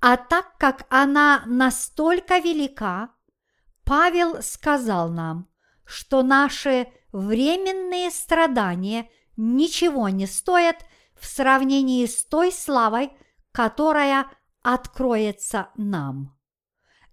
А 0.00 0.16
так 0.16 0.56
как 0.58 0.86
она 0.90 1.42
настолько 1.46 2.38
велика, 2.38 3.10
Павел 3.84 4.42
сказал 4.42 5.08
нам, 5.08 5.48
что 5.84 6.22
наши 6.22 6.88
временные 7.12 8.10
страдания 8.10 9.10
ничего 9.36 10.08
не 10.08 10.26
стоят 10.26 10.84
в 11.18 11.26
сравнении 11.26 12.04
с 12.06 12.24
той 12.24 12.52
славой, 12.52 13.12
которая 13.54 14.26
откроется 14.62 15.68
нам. 15.76 16.36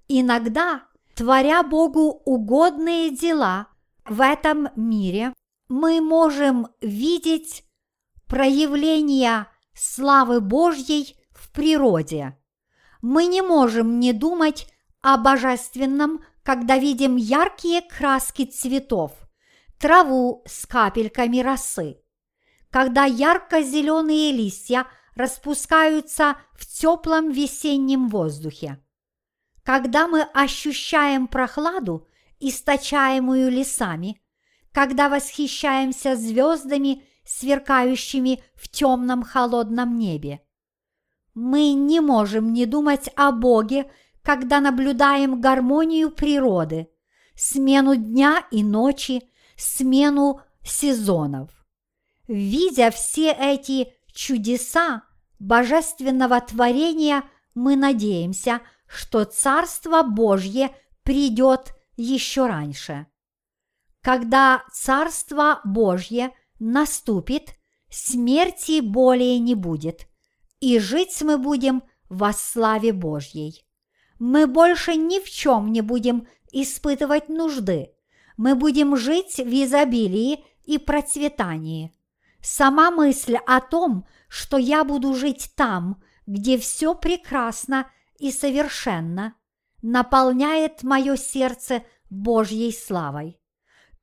Иногда, 0.08 0.86
творя 1.16 1.62
Богу 1.62 2.22
угодные 2.26 3.16
дела 3.16 3.68
в 4.06 4.22
этом 4.22 4.70
мире, 4.76 5.34
мы 5.70 6.02
можем 6.02 6.68
видеть 6.82 7.64
проявления 8.28 9.48
славы 9.76 10.42
Божьей 10.42 11.16
в 11.30 11.52
природе. 11.52 12.36
Мы 13.04 13.28
не 13.28 13.44
можем 13.44 14.00
не 14.00 14.12
думать 14.12 14.68
о 15.02 15.18
божественном, 15.18 16.26
когда 16.42 16.80
видим 16.80 17.18
яркие 17.18 17.84
краски 17.84 18.46
цветов, 18.46 19.12
траву 19.80 20.44
с 20.48 20.66
капельками 20.66 21.40
росы. 21.42 22.02
Когда 22.72 23.06
ярко-зеленые 23.06 24.32
листья 24.32 24.88
распускаются 25.16 26.38
в 26.54 26.66
теплом 26.66 27.32
весеннем 27.32 28.08
воздухе. 28.10 28.80
Когда 29.64 30.08
мы 30.08 30.22
ощущаем 30.22 31.28
прохладу, 31.28 32.08
источаемую 32.40 33.52
лесами, 33.52 34.22
когда 34.72 35.10
восхищаемся 35.10 36.16
звездами, 36.16 37.04
сверкающими 37.24 38.44
в 38.56 38.68
темном 38.70 39.24
холодном 39.24 39.98
небе. 39.98 40.42
Мы 41.34 41.74
не 41.74 42.00
можем 42.00 42.52
не 42.52 42.66
думать 42.66 43.10
о 43.16 43.32
Боге, 43.32 43.90
когда 44.22 44.60
наблюдаем 44.60 45.40
гармонию 45.40 46.12
природы, 46.12 46.90
смену 47.36 47.96
дня 47.96 48.46
и 48.52 48.64
ночи, 48.64 49.24
смену 49.56 50.42
сезонов. 50.64 51.50
Видя 52.28 52.92
все 52.92 53.32
эти 53.32 53.94
чудеса 54.22 55.04
божественного 55.40 56.40
творения, 56.42 57.24
мы 57.56 57.76
надеемся, 57.76 58.62
что 58.86 59.26
Царство 59.26 60.04
Божье 60.04 60.76
придет 61.04 61.74
еще 61.98 62.46
раньше. 62.46 63.08
Когда 64.02 64.64
Царство 64.72 65.62
Божье 65.64 66.32
наступит, 66.60 67.56
смерти 67.90 68.82
более 68.82 69.40
не 69.40 69.56
будет, 69.56 70.08
и 70.60 70.78
жить 70.78 71.20
мы 71.22 71.38
будем 71.40 71.82
во 72.08 72.32
славе 72.32 72.94
Божьей. 72.94 73.66
Мы 74.20 74.46
больше 74.46 74.96
ни 74.96 75.20
в 75.20 75.30
чем 75.30 75.72
не 75.72 75.82
будем 75.82 76.28
испытывать 76.52 77.28
нужды. 77.28 77.92
Мы 78.38 78.54
будем 78.54 78.96
жить 78.96 79.38
в 79.38 79.64
изобилии 79.64 80.44
и 80.64 80.78
процветании. 80.78 81.92
Сама 82.42 82.92
мысль 82.92 83.38
о 83.46 83.62
том, 83.62 84.06
что 84.28 84.58
я 84.58 84.84
буду 84.84 85.14
жить 85.14 85.52
там, 85.56 86.02
где 86.26 86.58
все 86.58 86.96
прекрасно 86.96 87.90
и 88.18 88.32
совершенно, 88.32 89.36
наполняет 89.82 90.84
мое 90.84 91.18
сердце 91.18 91.84
Божьей 92.10 92.74
славой. 92.74 93.40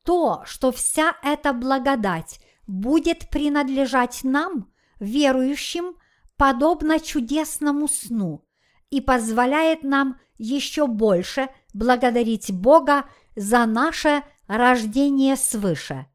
То, 0.04 0.42
что 0.44 0.72
вся 0.72 1.16
эта 1.22 1.52
благодать 1.52 2.40
будет 2.66 3.28
принадлежать 3.30 4.20
нам, 4.22 4.72
верующим, 5.00 5.96
подобно 6.36 7.00
чудесному 7.00 7.88
сну 7.88 8.46
и 8.90 9.00
позволяет 9.00 9.82
нам 9.82 10.18
еще 10.38 10.86
больше 10.86 11.48
благодарить 11.74 12.52
Бога 12.52 13.04
за 13.36 13.66
наше 13.66 14.22
рождение 14.46 15.36
свыше. 15.36 16.06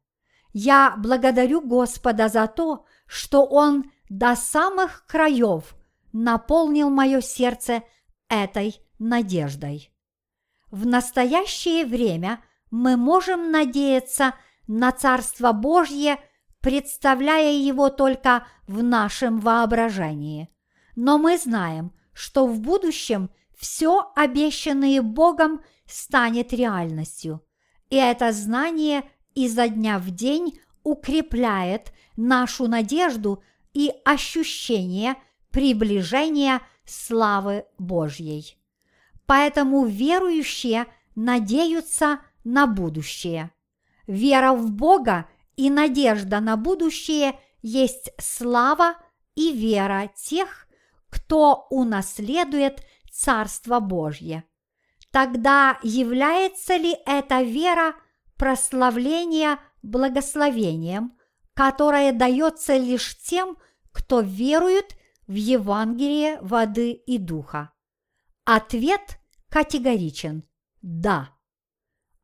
Я 0.54 0.94
благодарю 0.96 1.60
Господа 1.60 2.28
за 2.28 2.46
то, 2.46 2.86
что 3.06 3.44
Он 3.44 3.90
до 4.08 4.36
самых 4.36 5.04
краев 5.06 5.74
наполнил 6.12 6.90
мое 6.90 7.20
сердце 7.20 7.82
этой 8.28 8.80
надеждой. 9.00 9.92
В 10.70 10.86
настоящее 10.86 11.84
время 11.84 12.42
мы 12.70 12.96
можем 12.96 13.50
надеяться 13.50 14.34
на 14.68 14.92
Царство 14.92 15.52
Божье, 15.52 16.18
представляя 16.60 17.52
его 17.52 17.90
только 17.90 18.46
в 18.68 18.82
нашем 18.82 19.40
воображении. 19.40 20.48
Но 20.94 21.18
мы 21.18 21.36
знаем, 21.36 21.92
что 22.12 22.46
в 22.46 22.60
будущем 22.60 23.28
все 23.58 24.12
обещанное 24.14 25.02
Богом 25.02 25.62
станет 25.86 26.52
реальностью, 26.52 27.44
и 27.90 27.96
это 27.96 28.32
знание 28.32 29.02
изо 29.34 29.68
дня 29.68 29.98
в 29.98 30.10
день 30.10 30.58
укрепляет 30.82 31.92
нашу 32.16 32.68
надежду 32.68 33.42
и 33.72 33.92
ощущение 34.04 35.16
приближения 35.50 36.60
славы 36.84 37.64
Божьей. 37.78 38.58
Поэтому 39.26 39.86
верующие 39.86 40.86
надеются 41.14 42.20
на 42.44 42.66
будущее. 42.66 43.50
Вера 44.06 44.52
в 44.52 44.70
Бога 44.70 45.28
и 45.56 45.70
надежда 45.70 46.40
на 46.40 46.56
будущее 46.56 47.38
есть 47.62 48.10
слава 48.18 48.96
и 49.34 49.52
вера 49.52 50.10
тех, 50.14 50.66
кто 51.08 51.66
унаследует 51.70 52.84
Царство 53.10 53.80
Божье. 53.80 54.44
Тогда 55.10 55.78
является 55.82 56.76
ли 56.76 56.96
эта 57.06 57.42
вера 57.42 57.94
прославление 58.36 59.58
благословением, 59.82 61.16
которое 61.54 62.12
дается 62.12 62.76
лишь 62.76 63.18
тем, 63.18 63.56
кто 63.92 64.20
верует 64.20 64.96
в 65.26 65.34
Евангелие 65.34 66.38
воды 66.40 66.92
и 66.92 67.18
духа? 67.18 67.72
Ответ 68.44 69.18
категоричен– 69.48 70.44
да. 70.82 71.30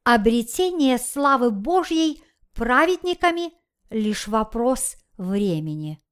Обретение 0.05 0.99
славы 0.99 1.51
Божьей 1.51 2.23
праведниками– 2.55 3.53
лишь 3.90 4.29
вопрос 4.29 4.96
времени. 5.16 6.03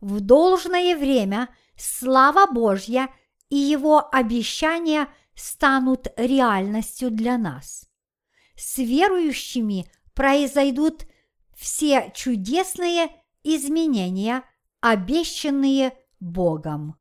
В 0.00 0.20
должное 0.20 0.96
время 0.96 1.48
слава 1.76 2.50
Божья 2.50 3.08
и 3.48 3.56
его 3.56 4.08
обещания 4.10 5.08
станут 5.34 6.08
реальностью 6.16 7.10
для 7.10 7.38
нас. 7.38 7.85
С 8.56 8.78
верующими 8.78 9.90
произойдут 10.14 11.06
все 11.54 12.10
чудесные 12.14 13.10
изменения, 13.42 14.42
обещанные 14.80 15.96
Богом. 16.20 16.98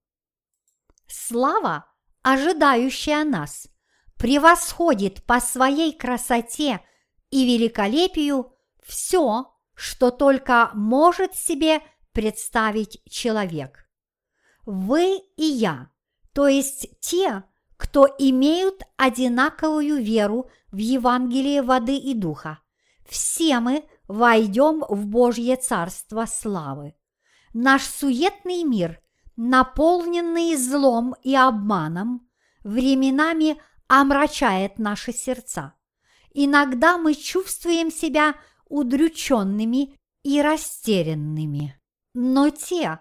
Слава, 1.08 1.86
ожидающая 2.22 3.24
нас, 3.24 3.68
превосходит 4.18 5.24
по 5.24 5.40
своей 5.40 5.94
красоте 5.94 6.82
и 7.30 7.46
великолепию 7.46 8.54
все, 8.84 9.54
что 9.74 10.12
только 10.12 10.72
может 10.74 11.36
себе 11.36 11.82
представить 12.12 13.02
человек. 13.10 13.90
Вы 14.66 15.20
и 15.38 15.44
я, 15.44 15.90
то 16.34 16.48
есть 16.48 17.00
те, 17.00 17.44
кто 17.78 18.08
имеют 18.18 18.82
одинаковую 18.98 20.02
веру 20.02 20.50
в 20.76 20.78
Евангелие 20.78 21.62
воды 21.62 21.96
и 21.96 22.14
духа, 22.14 22.60
все 23.08 23.62
мы 23.62 23.86
войдем 24.10 24.84
в 24.90 25.06
Божье 25.06 25.56
Царство 25.56 26.26
славы. 26.26 26.96
Наш 27.54 27.84
суетный 27.84 28.64
мир, 28.66 29.00
наполненный 29.38 30.58
злом 30.58 31.16
и 31.24 31.34
обманом, 31.34 32.28
временами 32.66 33.62
омрачает 33.88 34.78
наши 34.78 35.14
сердца. 35.14 35.76
Иногда 36.34 36.98
мы 36.98 37.14
чувствуем 37.14 37.90
себя 37.90 38.36
удрученными 38.68 39.98
и 40.24 40.42
растерянными. 40.42 41.80
Но 42.14 42.50
те, 42.50 43.00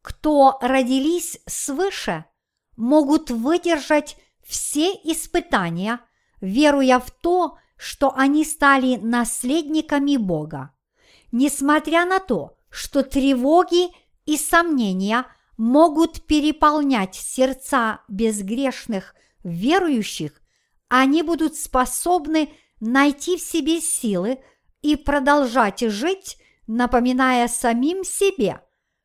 кто 0.00 0.56
родились 0.62 1.38
свыше, 1.46 2.24
могут 2.76 3.30
выдержать 3.30 4.16
все 4.42 4.92
испытания, 5.04 6.00
веруя 6.42 6.98
в 6.98 7.10
то, 7.10 7.56
что 7.78 8.12
они 8.14 8.44
стали 8.44 8.96
наследниками 8.96 10.18
Бога. 10.18 10.72
Несмотря 11.30 12.04
на 12.04 12.18
то, 12.18 12.58
что 12.68 13.02
тревоги 13.02 13.88
и 14.26 14.36
сомнения 14.36 15.24
могут 15.56 16.26
переполнять 16.26 17.14
сердца 17.14 18.00
безгрешных 18.08 19.14
верующих, 19.42 20.42
они 20.88 21.22
будут 21.22 21.56
способны 21.56 22.50
найти 22.80 23.38
в 23.38 23.40
себе 23.40 23.80
силы 23.80 24.42
и 24.82 24.96
продолжать 24.96 25.80
жить, 25.80 26.36
напоминая 26.66 27.48
самим 27.48 28.04
себе, 28.04 28.60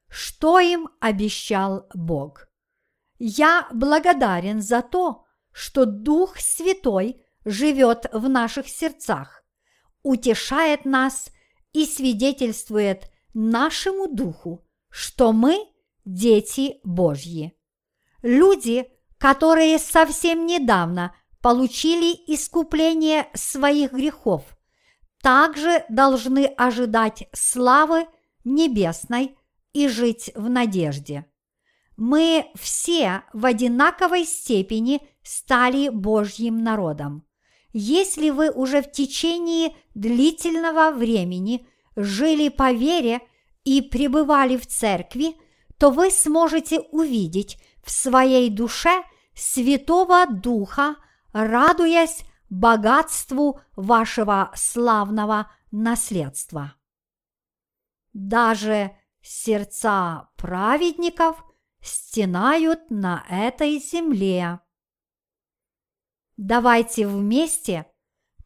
что 0.09 0.59
им 0.59 0.89
обещал 0.99 1.87
Бог. 1.93 2.47
Я 3.19 3.67
благодарен 3.71 4.61
за 4.61 4.81
то, 4.81 5.25
что 5.51 5.85
Дух 5.85 6.37
Святой 6.37 7.23
живет 7.47 8.07
в 8.11 8.27
наших 8.27 8.67
сердцах, 8.67 9.43
утешает 10.03 10.85
нас 10.85 11.31
и 11.71 11.85
свидетельствует 11.85 13.09
нашему 13.33 14.07
Духу, 14.07 14.65
что 14.89 15.31
мы 15.31 15.57
дети 16.05 16.79
Божьи. 16.83 17.57
Люди, 18.21 18.91
которые 19.17 19.79
совсем 19.79 20.45
недавно 20.45 21.15
получили 21.41 22.13
искупление 22.27 23.27
своих 23.33 23.93
грехов, 23.93 24.43
также 25.21 25.85
должны 25.89 26.45
ожидать 26.45 27.29
славы 27.31 28.07
небесной 28.43 29.37
и 29.73 29.87
жить 29.87 30.31
в 30.35 30.49
надежде. 30.49 31.25
Мы 31.95 32.51
все 32.55 33.23
в 33.33 33.45
одинаковой 33.45 34.25
степени 34.25 35.01
стали 35.23 35.89
Божьим 35.89 36.63
народом. 36.63 37.26
Если 37.79 38.31
вы 38.31 38.49
уже 38.49 38.81
в 38.81 38.91
течение 38.91 39.75
длительного 39.93 40.89
времени 40.89 41.67
жили 41.95 42.49
по 42.49 42.71
вере 42.71 43.21
и 43.65 43.83
пребывали 43.83 44.57
в 44.57 44.65
церкви, 44.65 45.35
то 45.77 45.91
вы 45.91 46.09
сможете 46.09 46.79
увидеть 46.79 47.61
в 47.85 47.91
своей 47.91 48.49
душе 48.49 49.03
Святого 49.35 50.25
Духа, 50.25 50.95
радуясь 51.33 52.23
богатству 52.49 53.61
вашего 53.75 54.51
славного 54.55 55.51
наследства. 55.69 56.73
Даже 58.11 58.97
сердца 59.21 60.31
праведников 60.35 61.45
стенают 61.81 62.89
на 62.89 63.23
этой 63.29 63.77
земле. 63.77 64.61
Давайте 66.37 67.07
вместе 67.07 67.87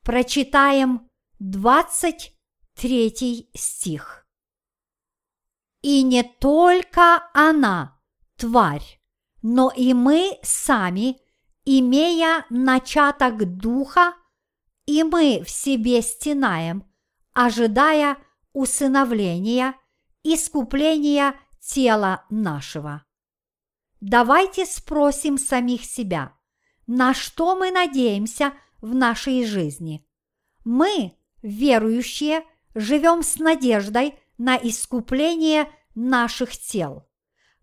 прочитаем 0.02 1.10
23 1.40 3.50
стих. 3.54 4.26
И 5.82 6.04
не 6.04 6.24
только 6.24 7.30
она, 7.34 8.00
тварь, 8.38 9.02
но 9.42 9.70
и 9.76 9.94
мы 9.94 10.40
сами, 10.42 11.20
имея 11.66 12.46
начаток 12.50 13.58
духа, 13.58 14.14
и 14.86 15.04
мы 15.04 15.44
в 15.46 15.50
себе 15.50 16.02
стенаем, 16.02 16.90
ожидая 17.34 18.18
усыновления, 18.54 19.76
искупления 20.24 21.36
тела 21.60 22.24
нашего. 22.30 23.04
Давайте 24.00 24.66
спросим 24.66 25.38
самих 25.38 25.84
себя, 25.84 26.38
на 26.94 27.14
что 27.14 27.56
мы 27.56 27.72
надеемся 27.72 28.52
в 28.82 28.94
нашей 28.94 29.46
жизни. 29.46 30.06
Мы, 30.66 31.14
верующие, 31.42 32.44
живем 32.76 33.24
с 33.24 33.38
надеждой 33.38 34.16
на 34.38 34.58
искупление 34.58 35.72
наших 35.96 36.52
тел. 36.52 37.08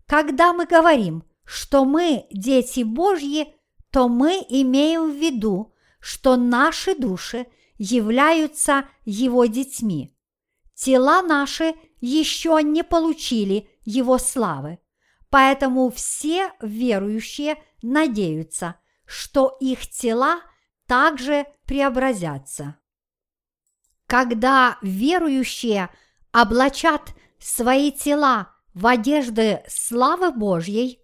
Когда 0.07 0.51
мы 0.51 0.65
говорим, 0.65 1.23
что 1.45 1.85
мы 1.85 2.25
дети 2.31 2.81
Божьи, 2.81 3.53
то 3.91 4.09
мы 4.09 4.43
имеем 4.49 5.11
в 5.11 5.15
виду, 5.15 5.75
что 5.99 6.35
наши 6.35 6.95
души 6.95 7.45
являются 7.77 8.89
Его 9.05 9.45
детьми. 9.45 10.17
Тела 10.73 11.21
наши 11.21 11.75
еще 12.01 12.59
не 12.63 12.83
получили 12.83 13.69
Его 13.81 14.17
славы, 14.17 14.79
поэтому 15.29 15.91
все 15.91 16.51
верующие 16.61 17.61
надеются, 17.83 18.79
что 19.09 19.57
их 19.59 19.89
тела 19.89 20.41
также 20.85 21.47
преобразятся. 21.65 22.75
Когда 24.05 24.77
верующие 24.83 25.89
облачат 26.31 27.15
свои 27.39 27.91
тела 27.91 28.53
в 28.75 28.85
одежды 28.85 29.63
славы 29.67 30.31
Божьей, 30.31 30.99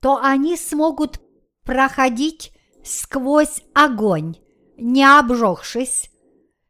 то 0.00 0.16
они 0.16 0.56
смогут 0.56 1.20
проходить 1.62 2.52
сквозь 2.84 3.62
огонь, 3.74 4.36
не 4.78 5.04
обжегшись, 5.04 6.10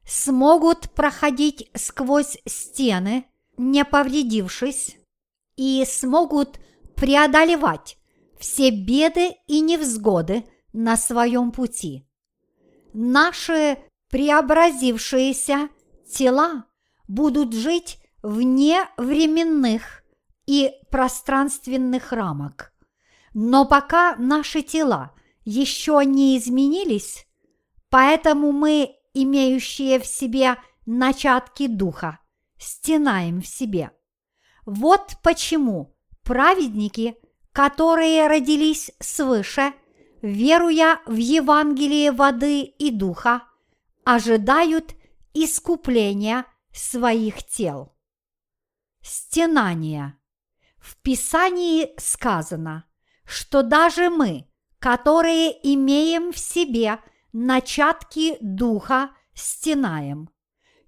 смогут 0.05 0.90
проходить 0.90 1.71
сквозь 1.75 2.38
стены, 2.45 3.27
не 3.57 3.85
повредившись, 3.85 4.97
и 5.57 5.85
смогут 5.87 6.59
преодолевать 6.97 7.99
все 8.37 8.71
беды 8.71 9.37
и 9.47 9.61
невзгоды 9.61 10.45
на 10.73 10.97
своем 10.97 11.53
пути. 11.53 12.07
Наши 12.93 13.79
преобразившиеся 14.11 15.69
тела 16.11 16.67
будут 17.09 17.55
жить 17.55 17.99
вне 18.23 18.89
временных 18.97 20.03
и 20.47 20.73
пространственных 20.91 22.13
рамок. 22.13 22.73
Но 23.35 23.65
пока 23.65 24.17
наши 24.17 24.63
тела 24.63 25.13
еще 25.45 26.03
не 26.05 26.37
изменились, 26.37 27.27
поэтому 27.89 28.53
мы, 28.53 28.95
имеющие 29.15 29.99
в 29.99 30.07
себе 30.07 30.57
начатки 30.85 31.67
духа, 31.67 32.19
стенаем 32.59 33.41
в 33.41 33.47
себе. 33.47 33.91
Вот 34.67 35.17
почему 35.23 35.97
праведники, 36.23 37.17
которые 37.53 38.29
родились 38.29 38.93
свыше, 39.01 39.73
веруя 40.23 41.01
в 41.07 41.17
Евангелие 41.17 42.13
воды 42.13 42.63
и 42.63 42.91
духа, 42.91 43.43
ожидают 44.05 44.95
искупления 45.35 46.47
своих 46.73 47.45
тел. 47.45 47.95
Стенание. 49.03 50.17
В 50.79 50.97
Писании 50.97 51.93
сказано, 51.99 52.87
что 53.25 53.63
даже 53.63 54.11
мы, 54.11 54.49
которые 54.79 55.51
имеем 55.75 56.33
в 56.33 56.39
себе 56.39 56.99
начатки 57.33 58.37
духа, 58.41 59.11
стенаем. 59.35 60.31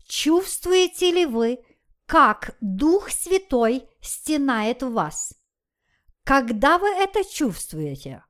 Чувствуете 0.07 1.11
ли 1.13 1.27
вы, 1.27 1.59
как 2.07 2.57
Дух 2.61 3.11
Святой 3.11 3.89
стенает 4.01 4.83
вас? 4.83 5.35
Когда 6.25 6.79
вы 6.79 6.89
это 6.89 7.25
чувствуете? 7.25 8.23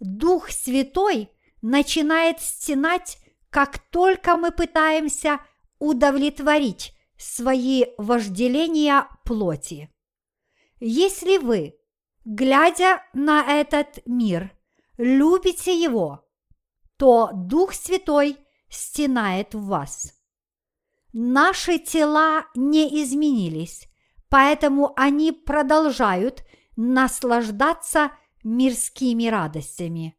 Дух 0.00 0.50
Святой 0.50 1.30
начинает 1.62 2.40
стенать, 2.40 3.18
как 3.50 3.78
только 3.90 4.36
мы 4.36 4.50
пытаемся 4.50 5.40
удовлетворить 5.78 6.94
свои 7.16 7.84
вожделения 7.98 9.06
плоти. 9.24 9.92
Если 10.78 11.36
вы, 11.36 11.74
глядя 12.24 13.02
на 13.12 13.60
этот 13.60 14.00
мир, 14.06 14.50
любите 14.96 15.78
его, 15.78 16.26
то 16.96 17.30
Дух 17.34 17.74
Святой 17.74 18.38
стенает 18.70 19.54
в 19.54 19.66
вас. 19.66 20.14
Наши 21.12 21.78
тела 21.78 22.46
не 22.54 23.02
изменились, 23.02 23.86
поэтому 24.30 24.92
они 24.96 25.32
продолжают 25.32 26.44
наслаждаться 26.76 28.12
мирскими 28.42 29.26
радостями. 29.28 30.16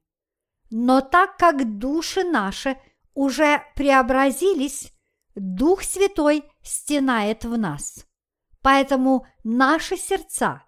Но 0.69 1.01
так 1.01 1.37
как 1.37 1.77
души 1.77 2.23
наши 2.23 2.77
уже 3.13 3.61
преобразились, 3.75 4.93
Дух 5.35 5.83
Святой 5.83 6.43
стенает 6.61 7.45
в 7.45 7.57
нас. 7.57 8.05
Поэтому 8.61 9.25
наши 9.43 9.97
сердца, 9.97 10.63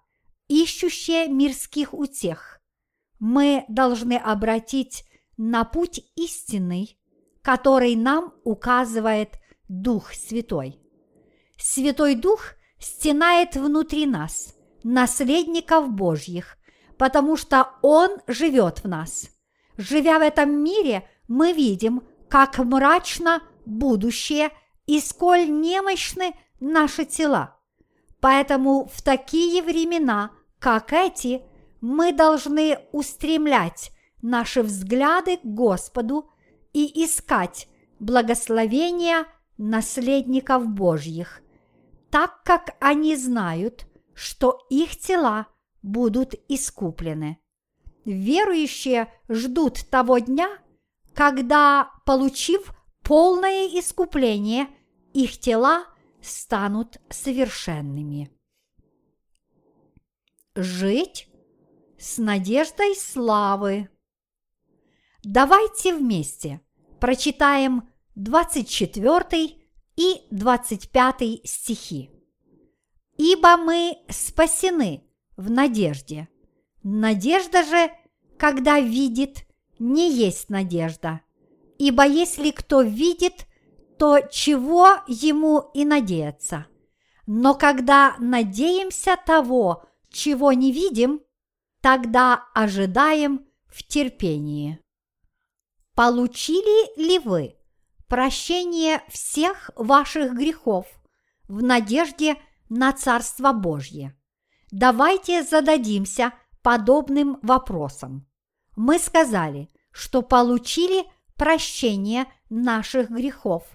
ищущие 0.48 1.28
мирских 1.28 1.94
утех, 1.94 2.62
мы 3.20 3.66
должны 3.68 4.18
обратить 4.18 5.06
на 5.38 5.64
путь 5.64 6.02
истинный, 6.16 6.98
который 7.42 7.96
нам 7.96 8.34
указывает 8.44 9.40
Дух 9.68 10.14
Святой. 10.14 10.80
Святой 11.58 12.16
Дух 12.16 12.54
стенает 12.80 13.56
внутри 13.56 14.06
нас, 14.06 14.56
наследников 14.84 15.90
Божьих, 15.90 16.58
потому 16.98 17.38
что 17.38 17.70
Он 17.82 18.18
живет 18.28 18.84
в 18.84 18.88
нас. 18.88 19.30
Живя 19.78 20.20
в 20.20 20.22
этом 20.22 20.64
мире, 20.64 21.08
мы 21.28 21.54
видим, 21.54 22.04
как 22.30 22.58
мрачно 22.58 23.42
будущее 23.66 24.52
и 24.86 25.00
сколь 25.00 25.50
немощны 25.50 26.36
наши 26.60 27.06
тела. 27.06 27.58
Поэтому 28.20 28.90
в 28.94 29.02
такие 29.02 29.62
времена, 29.62 30.32
как 30.60 30.94
эти, 30.94 31.42
мы 31.82 32.14
должны 32.14 32.80
устремлять 32.92 33.92
наши 34.22 34.62
взгляды 34.64 35.38
к 35.38 35.44
Господу 35.44 36.32
и 36.72 37.04
искать 37.04 37.68
благословения 38.00 39.26
наследников 39.58 40.68
Божьих, 40.68 41.42
так 42.10 42.44
как 42.44 42.76
они 42.80 43.16
знают, 43.16 43.86
что 44.14 44.66
их 44.70 44.98
тела 44.98 45.48
будут 45.84 46.34
искуплены. 46.48 47.38
Верующие 48.06 49.14
ждут 49.30 49.88
того 49.90 50.18
дня, 50.18 50.50
когда, 51.14 51.92
получив 52.06 52.74
полное 53.04 53.68
искупление, 53.68 54.68
их 55.14 55.38
тела 55.40 55.86
станут 56.22 56.98
совершенными. 57.10 58.32
Жить 60.56 61.28
с 62.00 62.18
надеждой 62.18 62.96
славы. 62.96 63.90
Давайте 65.24 65.96
вместе 65.96 66.62
прочитаем 67.00 67.90
24 68.16 69.58
и 69.96 70.28
25 70.32 71.42
стихи. 71.44 72.10
«Ибо 73.18 73.58
мы 73.58 73.98
спасены 74.10 75.04
в 75.38 75.50
надежде. 75.50 76.28
Надежда 76.84 77.64
же, 77.64 77.92
когда 78.38 78.80
видит, 78.80 79.46
не 79.80 80.12
есть 80.12 80.50
надежда. 80.50 81.22
Ибо 81.78 82.06
если 82.06 82.52
кто 82.52 82.82
видит, 82.82 83.48
то 83.98 84.20
чего 84.32 84.98
ему 85.08 85.72
и 85.74 85.86
надеяться? 85.86 86.68
Но 87.26 87.56
когда 87.56 88.16
надеемся 88.20 89.18
того, 89.26 89.86
чего 90.10 90.54
не 90.54 90.72
видим, 90.72 91.22
тогда 91.82 92.46
ожидаем 92.54 93.46
в 93.68 93.84
терпении. 93.84 94.80
Получили 95.96 97.00
ли 97.00 97.20
вы 97.20 97.56
прощение 98.08 99.02
всех 99.10 99.72
ваших 99.76 100.34
грехов 100.34 100.88
в 101.48 101.64
надежде 101.64 102.38
на 102.70 102.94
Царство 102.94 103.54
Божье? 103.54 104.16
Давайте 104.74 105.44
зададимся 105.44 106.34
подобным 106.64 107.38
вопросом. 107.44 108.28
Мы 108.76 108.98
сказали, 108.98 109.70
что 109.92 110.24
получили 110.24 111.06
прощение 111.36 112.26
наших 112.50 113.12
грехов, 113.12 113.68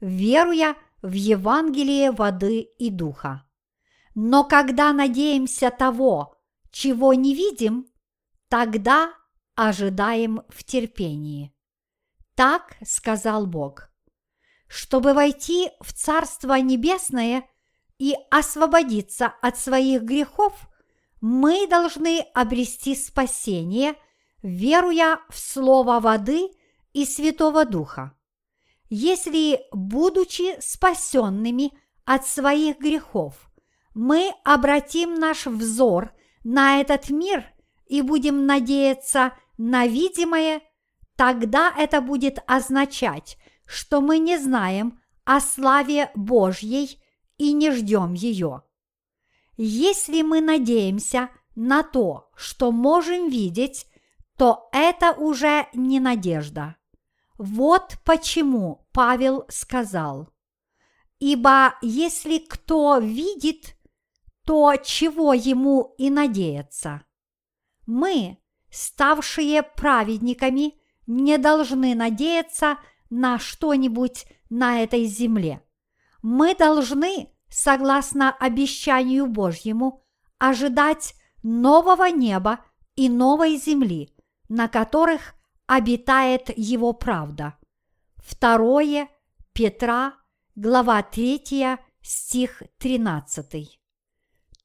веруя 0.00 0.76
в 1.02 1.10
Евангелие 1.10 2.12
воды 2.12 2.60
и 2.60 2.88
духа. 2.90 3.44
Но 4.14 4.44
когда 4.44 4.92
надеемся 4.92 5.72
того, 5.72 6.36
чего 6.70 7.14
не 7.14 7.34
видим, 7.34 7.88
тогда 8.48 9.12
ожидаем 9.56 10.42
в 10.50 10.62
терпении. 10.62 11.52
Так 12.36 12.76
сказал 12.86 13.48
Бог. 13.48 13.90
Чтобы 14.68 15.14
войти 15.14 15.70
в 15.80 15.92
Царство 15.92 16.54
Небесное 16.60 17.42
и 17.98 18.14
освободиться 18.30 19.32
от 19.40 19.58
своих 19.58 20.02
грехов, 20.02 20.52
мы 21.20 21.66
должны 21.66 22.20
обрести 22.34 22.94
спасение, 22.94 23.94
веруя 24.42 25.20
в 25.30 25.38
Слово 25.38 26.00
воды 26.00 26.50
и 26.92 27.04
Святого 27.04 27.64
Духа. 27.64 28.12
Если, 28.90 29.60
будучи 29.72 30.60
спасенными 30.60 31.72
от 32.04 32.26
своих 32.26 32.78
грехов, 32.78 33.50
мы 33.94 34.32
обратим 34.44 35.14
наш 35.14 35.46
взор 35.46 36.12
на 36.42 36.80
этот 36.80 37.08
мир 37.10 37.46
и 37.86 38.02
будем 38.02 38.46
надеяться 38.46 39.32
на 39.56 39.86
видимое, 39.86 40.60
тогда 41.16 41.72
это 41.76 42.00
будет 42.00 42.38
означать, 42.46 43.38
что 43.66 44.00
мы 44.00 44.18
не 44.18 44.36
знаем 44.36 45.00
о 45.24 45.40
славе 45.40 46.10
Божьей 46.14 47.00
и 47.38 47.52
не 47.52 47.70
ждем 47.70 48.14
ее. 48.14 48.62
Если 49.56 50.22
мы 50.22 50.40
надеемся 50.40 51.30
на 51.54 51.82
то, 51.82 52.30
что 52.34 52.72
можем 52.72 53.28
видеть, 53.28 53.86
то 54.36 54.68
это 54.72 55.12
уже 55.12 55.68
не 55.74 56.00
надежда. 56.00 56.76
Вот 57.38 57.98
почему 58.04 58.86
Павел 58.92 59.44
сказал, 59.48 60.28
«Ибо 61.18 61.74
если 61.82 62.38
кто 62.38 62.98
видит, 62.98 63.76
то 64.44 64.74
чего 64.76 65.32
ему 65.32 65.94
и 65.98 66.10
надеяться?» 66.10 67.04
Мы, 67.86 68.38
ставшие 68.70 69.62
праведниками, 69.62 70.74
не 71.06 71.38
должны 71.38 71.94
надеяться 71.94 72.78
на 73.10 73.38
что-нибудь 73.38 74.26
на 74.48 74.82
этой 74.82 75.04
земле. 75.04 75.62
Мы 76.24 76.54
должны, 76.54 77.28
согласно 77.50 78.32
обещанию 78.32 79.26
Божьему, 79.26 80.06
ожидать 80.38 81.14
нового 81.42 82.04
неба 82.04 82.64
и 82.96 83.10
новой 83.10 83.56
земли, 83.58 84.10
на 84.48 84.68
которых 84.68 85.34
обитает 85.66 86.50
Его 86.56 86.94
правда. 86.94 87.58
Второе 88.16 89.10
Петра, 89.52 90.14
глава 90.54 91.02
3, 91.02 91.76
стих 92.00 92.62
13. 92.78 93.78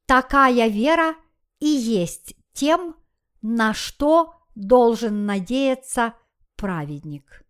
Такая 0.05 0.69
вера 0.69 1.13
и 1.59 1.67
есть 1.67 2.35
тем, 2.53 2.95
на 3.41 3.73
что 3.73 4.33
должен 4.55 5.25
надеяться 5.25 6.13
праведник. 6.55 7.45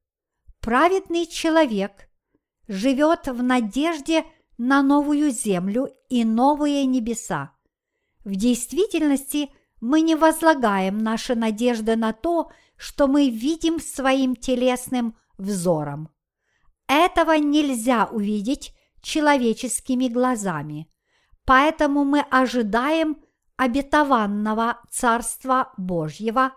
Праведный 0.62 1.28
человек 1.28 2.09
живет 2.70 3.28
в 3.28 3.44
надежде 3.44 4.24
на 4.58 4.82
новую 4.82 5.32
землю 5.32 5.90
и 6.08 6.24
новые 6.24 6.86
небеса. 6.86 7.52
В 8.24 8.36
действительности 8.36 9.50
мы 9.82 10.02
не 10.02 10.16
возлагаем 10.16 11.00
наши 11.00 11.36
надежды 11.36 11.96
на 11.96 12.14
то, 12.14 12.52
что 12.78 13.08
мы 13.08 13.30
видим 13.30 13.80
своим 13.80 14.36
телесным 14.36 15.18
взором. 15.38 16.10
Этого 16.88 17.34
нельзя 17.34 18.06
увидеть 18.06 18.74
человеческими 19.02 20.08
глазами, 20.08 20.92
поэтому 21.46 22.04
мы 22.04 22.22
ожидаем 22.22 23.18
обетованного 23.58 24.80
Царства 24.92 25.74
Божьего, 25.78 26.54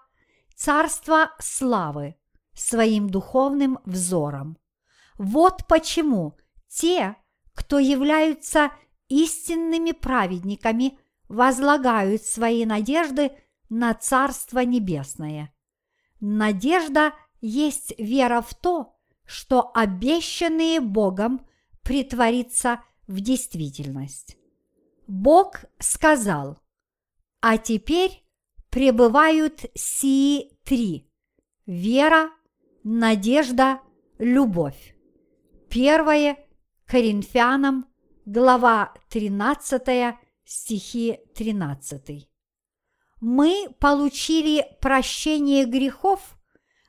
Царства 0.55 1.33
славы, 1.39 2.17
своим 2.55 3.09
духовным 3.09 3.79
взором. 3.85 4.59
Вот 5.19 5.67
почему 5.69 6.37
те, 6.69 7.17
кто 7.55 7.79
являются 7.79 8.73
истинными 9.09 9.93
праведниками, 9.93 10.99
возлагают 11.29 12.23
свои 12.23 12.65
надежды 12.65 13.33
на 13.69 13.95
Царство 13.95 14.61
Небесное. 14.61 15.55
Надежда 16.21 17.15
есть 17.41 17.95
вера 17.99 18.41
в 18.41 18.55
то, 18.55 18.97
что 19.25 19.71
обещанные 19.75 20.81
Богом 20.81 21.47
притворится 21.83 22.83
в 23.07 23.21
действительность. 23.21 24.37
Бог 25.07 25.65
сказал, 25.79 26.59
а 27.41 27.59
теперь 27.59 28.25
пребывают 28.71 29.65
сии 29.75 30.57
три– 30.65 31.11
вера, 31.67 32.31
надежда, 32.85 33.81
любовь. 34.19 34.95
Первое 35.73 36.37
Коринфянам, 36.87 37.87
глава 38.27 38.93
13, 39.09 40.17
стихи 40.45 41.19
13 41.35 42.29
мы 43.23 43.69
получили 43.79 44.67
прощение 44.83 45.65
грехов 45.65 46.37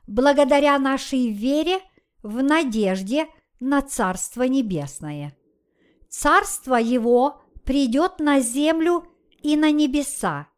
благодаря 0.06 0.78
нашей 0.78 1.30
вере 1.30 1.78
в 2.22 2.42
надежде 2.42 3.26
на 3.58 3.80
Царство 3.80 4.42
Небесное. 4.42 5.34
Царство 6.10 6.74
Его 6.74 7.40
придет 7.64 8.18
на 8.18 8.40
землю 8.40 9.06
и 9.42 9.56
на 9.56 9.70
небеса, 9.70 10.48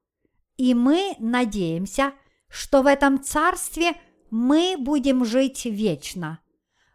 и 0.56 0.74
мы 0.74 1.14
надеемся, 1.20 2.12
что 2.48 2.82
в 2.82 2.86
этом 2.86 3.22
Царстве 3.22 3.92
мы 4.30 4.74
будем 4.78 5.24
жить 5.24 5.64
вечно. 5.66 6.40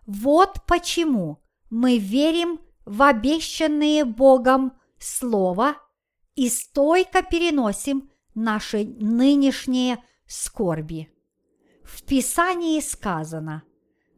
Вот 0.06 0.62
почему 0.68 1.42
мы 1.70 1.98
верим 1.98 2.60
в 2.86 3.02
обещанные 3.04 4.06
Богом 4.06 4.74
Слово 5.00 5.76
и 6.36 6.50
стойко 6.50 7.24
переносим 7.24 8.10
наши 8.36 8.86
нынешние 8.86 10.04
скорби. 10.28 11.12
В 11.84 12.04
Писании 12.04 12.80
сказано, 12.80 13.64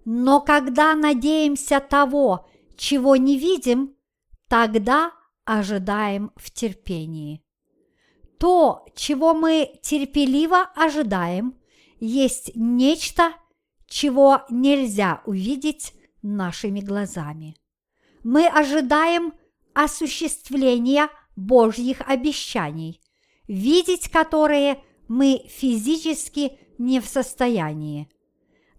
но 0.06 0.42
когда 0.42 0.94
надеемся 0.94 1.80
того, 1.80 2.48
чего 2.76 3.16
не 3.16 3.38
видим, 3.38 3.96
тогда 4.48 5.12
ожидаем 5.46 6.32
в 6.36 6.52
терпении. 6.52 7.44
То, 8.40 8.86
чего 8.96 9.34
мы 9.34 9.80
терпеливо 9.82 10.70
ожидаем, 10.76 11.58
есть 12.00 12.52
нечто, 12.56 13.34
чего 13.94 14.42
нельзя 14.50 15.22
увидеть 15.28 15.94
нашими 16.24 16.80
глазами. 16.80 17.56
Мы 18.24 18.48
ожидаем 18.48 19.34
осуществления 19.76 21.10
Божьих 21.36 22.02
обещаний, 22.02 23.00
видеть 23.48 24.10
которые 24.10 24.84
мы 25.08 25.46
физически 25.48 26.58
не 26.80 27.02
в 27.02 27.06
состоянии. 27.06 28.10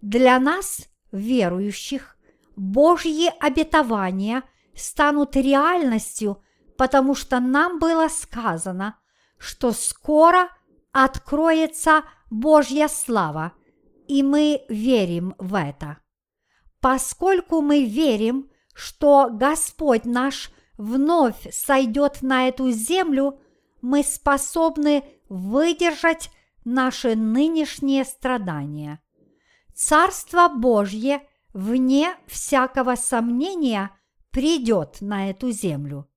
Для 0.01 0.37
нас, 0.37 0.89
верующих, 1.13 2.17
Божьи 2.57 3.31
обетования 3.39 4.43
станут 4.75 5.37
реальностью, 5.37 6.43
потому 6.77 7.15
что 7.15 7.39
нам 7.39 7.79
было 7.79 8.09
сказано, 8.09 8.99
что 9.37 9.71
скоро 9.71 10.49
откроется 10.91 12.03
Божья 12.29 12.89
слава, 12.89 13.53
и 14.07 14.23
мы 14.23 14.63
верим 14.69 15.35
в 15.37 15.55
это. 15.55 15.97
Поскольку 16.79 17.61
мы 17.61 17.85
верим, 17.85 18.49
что 18.73 19.29
Господь 19.31 20.05
наш 20.05 20.51
вновь 20.77 21.47
сойдет 21.51 22.21
на 22.21 22.47
эту 22.47 22.71
землю– 22.71 23.39
мы 23.85 24.01
способны 24.01 25.03
выдержать 25.29 26.31
наши 26.63 27.15
нынешние 27.15 28.03
страдания. 28.03 28.99
Царство 29.75 30.47
Божье, 30.47 31.21
вне 31.53 32.15
всякого 32.25 32.95
сомнения, 32.95 33.91
придет 34.31 35.01
на 35.01 35.29
эту 35.29 35.51
землю. 35.51 36.09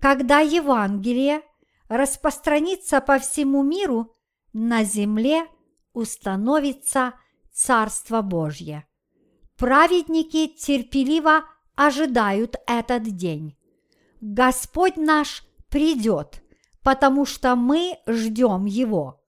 Когда 0.00 0.40
Евангелие 0.40 1.42
распространится 1.88 3.00
по 3.00 3.20
всему 3.20 3.62
миру, 3.62 4.16
на 4.52 4.82
земле 4.82 5.46
установится 5.92 7.14
Царство 7.52 8.22
Божье. 8.22 8.86
Праведники 9.56 10.48
терпеливо 10.48 11.44
ожидают 11.74 12.56
этот 12.66 13.02
день. 13.04 13.56
Господь 14.20 14.96
наш 14.96 15.44
придет, 15.68 16.42
потому 16.82 17.26
что 17.26 17.56
мы 17.56 17.98
ждем 18.06 18.66
Его. 18.66 19.20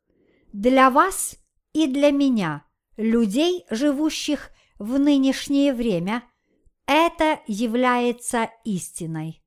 Для 0.53 0.91
вас 0.91 1.37
и 1.73 1.87
для 1.87 2.11
меня, 2.11 2.65
людей, 2.97 3.65
живущих 3.71 4.51
в 4.79 4.99
нынешнее 4.99 5.73
время, 5.73 6.23
это 6.87 7.41
является 7.47 8.51
истиной. 8.65 9.43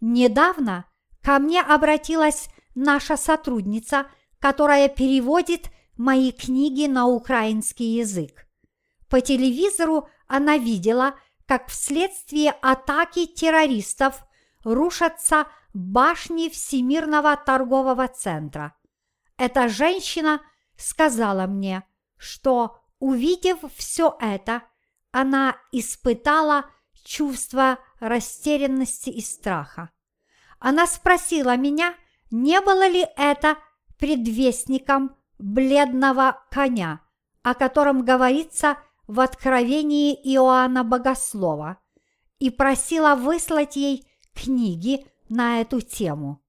Недавно 0.00 0.86
ко 1.22 1.38
мне 1.38 1.60
обратилась 1.60 2.48
наша 2.74 3.16
сотрудница, 3.16 4.06
которая 4.38 4.88
переводит 4.88 5.70
мои 6.00 6.32
книги 6.32 6.86
на 6.86 7.06
украинский 7.06 7.98
язык. 7.98 8.46
По 9.10 9.20
телевизору 9.20 10.08
она 10.26 10.56
видела, 10.56 11.14
как 11.44 11.68
вследствие 11.68 12.52
атаки 12.62 13.26
террористов 13.26 14.24
рушатся 14.64 15.46
башни 15.74 16.48
Всемирного 16.48 17.36
торгового 17.36 18.08
центра. 18.08 18.74
Эта 19.36 19.68
женщина 19.68 20.40
сказала 20.74 21.46
мне, 21.46 21.82
что, 22.16 22.80
увидев 22.98 23.58
все 23.76 24.16
это, 24.20 24.62
она 25.10 25.58
испытала 25.70 26.64
чувство 27.04 27.78
растерянности 27.98 29.10
и 29.10 29.20
страха. 29.20 29.90
Она 30.60 30.86
спросила 30.86 31.58
меня, 31.58 31.94
не 32.30 32.58
было 32.62 32.88
ли 32.88 33.06
это 33.18 33.58
предвестником 33.98 35.19
бледного 35.40 36.42
коня, 36.50 37.00
о 37.42 37.54
котором 37.54 38.04
говорится 38.04 38.76
в 39.06 39.20
Откровении 39.20 40.14
Иоанна 40.34 40.84
Богослова, 40.84 41.78
и 42.38 42.50
просила 42.50 43.16
выслать 43.16 43.76
ей 43.76 44.06
книги 44.34 45.06
на 45.28 45.60
эту 45.60 45.80
тему. 45.80 46.42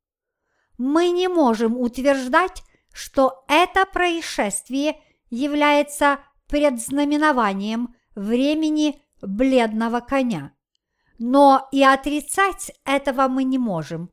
Мы 0.78 1.10
не 1.10 1.28
можем 1.28 1.78
утверждать, 1.78 2.64
что 2.94 3.44
это 3.48 3.86
происшествие 3.86 5.00
является 5.30 6.20
предзнаменованием 6.48 7.96
времени 8.16 9.02
бледного 9.22 10.02
коня. 10.02 10.54
Но 11.18 11.68
и 11.72 11.84
отрицать 11.84 12.72
этого 12.84 13.28
мы 13.28 13.44
не 13.44 13.58
можем. 13.58 14.10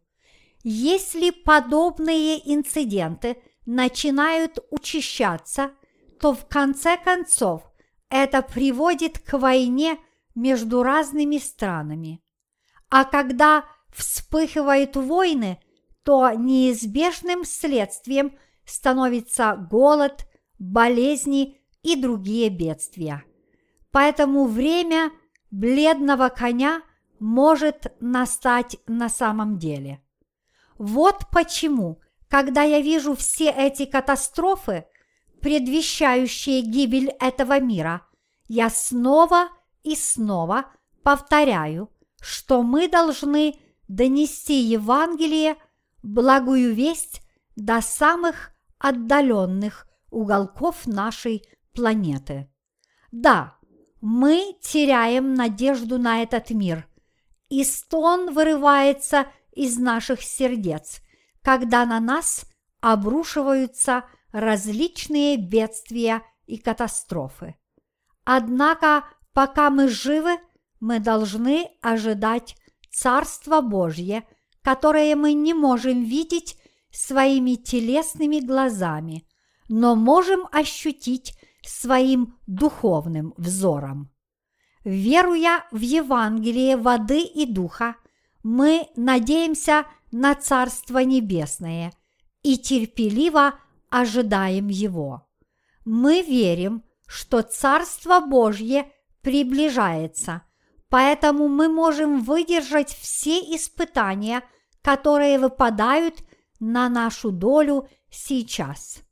Если 0.62 1.30
подобные 1.30 2.38
инциденты 2.54 3.38
начинают 3.68 4.60
учащаться, 4.70 5.72
то 6.18 6.32
в 6.32 6.46
конце 6.46 6.96
концов 6.96 7.70
это 8.08 8.40
приводит 8.40 9.18
к 9.18 9.36
войне 9.36 9.98
между 10.34 10.82
разными 10.82 11.36
странами. 11.36 12.22
А 12.88 13.04
когда 13.04 13.66
вспыхивают 13.90 14.96
войны, 14.96 15.60
то 16.02 16.30
неизбежным 16.30 17.44
следствием 17.44 18.38
становится 18.64 19.54
голод, 19.70 20.26
болезни 20.58 21.60
и 21.82 21.94
другие 21.94 22.48
бедствия. 22.48 23.22
Поэтому 23.90 24.46
время 24.46 25.10
бледного 25.50 26.30
коня 26.30 26.80
может 27.18 27.94
настать 28.00 28.78
на 28.86 29.10
самом 29.10 29.58
деле. 29.58 30.02
Вот 30.78 31.26
почему, 31.30 32.00
когда 32.28 32.62
я 32.62 32.80
вижу 32.80 33.14
все 33.16 33.50
эти 33.50 33.84
катастрофы, 33.84 34.86
предвещающие 35.40 36.62
гибель 36.62 37.10
этого 37.20 37.60
мира, 37.60 38.02
я 38.48 38.70
снова 38.70 39.48
и 39.82 39.94
снова 39.94 40.66
повторяю, 41.02 41.90
что 42.20 42.62
мы 42.62 42.88
должны 42.88 43.54
донести 43.86 44.60
Евангелие, 44.60 45.56
благую 46.02 46.74
весть 46.74 47.22
до 47.56 47.80
самых 47.80 48.52
отдаленных 48.78 49.86
уголков 50.10 50.86
нашей 50.86 51.42
планеты. 51.72 52.50
Да, 53.10 53.56
мы 54.00 54.56
теряем 54.60 55.34
надежду 55.34 55.98
на 55.98 56.22
этот 56.22 56.50
мир, 56.50 56.86
и 57.48 57.64
стон 57.64 58.32
вырывается 58.32 59.26
из 59.52 59.78
наших 59.78 60.22
сердец, 60.22 61.00
когда 61.48 61.86
на 61.86 61.98
нас 61.98 62.44
обрушиваются 62.82 64.04
различные 64.32 65.38
бедствия 65.38 66.22
и 66.44 66.58
катастрофы. 66.58 67.56
Однако, 68.24 69.06
пока 69.32 69.70
мы 69.70 69.88
живы, 69.88 70.36
мы 70.78 71.00
должны 71.00 71.70
ожидать 71.80 72.54
Царства 72.92 73.62
Божье, 73.62 74.28
которое 74.60 75.16
мы 75.16 75.32
не 75.32 75.54
можем 75.54 76.04
видеть 76.04 76.58
своими 76.90 77.54
телесными 77.54 78.40
глазами, 78.40 79.26
но 79.70 79.96
можем 79.96 80.48
ощутить 80.52 81.32
своим 81.62 82.36
духовным 82.46 83.32
взором. 83.38 84.10
Веруя 84.84 85.64
в 85.70 85.80
Евангелие 85.80 86.76
воды 86.76 87.22
и 87.22 87.46
духа, 87.46 87.96
мы 88.42 88.88
надеемся 88.96 89.86
на 90.10 90.34
Царство 90.34 90.98
Небесное 90.98 91.92
и 92.42 92.56
терпеливо 92.58 93.54
ожидаем 93.90 94.68
его. 94.68 95.28
Мы 95.84 96.22
верим, 96.22 96.84
что 97.06 97.42
Царство 97.42 98.20
Божье 98.20 98.92
приближается, 99.22 100.42
поэтому 100.88 101.48
мы 101.48 101.68
можем 101.68 102.22
выдержать 102.22 102.90
все 102.90 103.38
испытания, 103.54 104.42
которые 104.82 105.38
выпадают 105.38 106.22
на 106.60 106.88
нашу 106.88 107.30
долю 107.30 107.88
сейчас. 108.10 109.02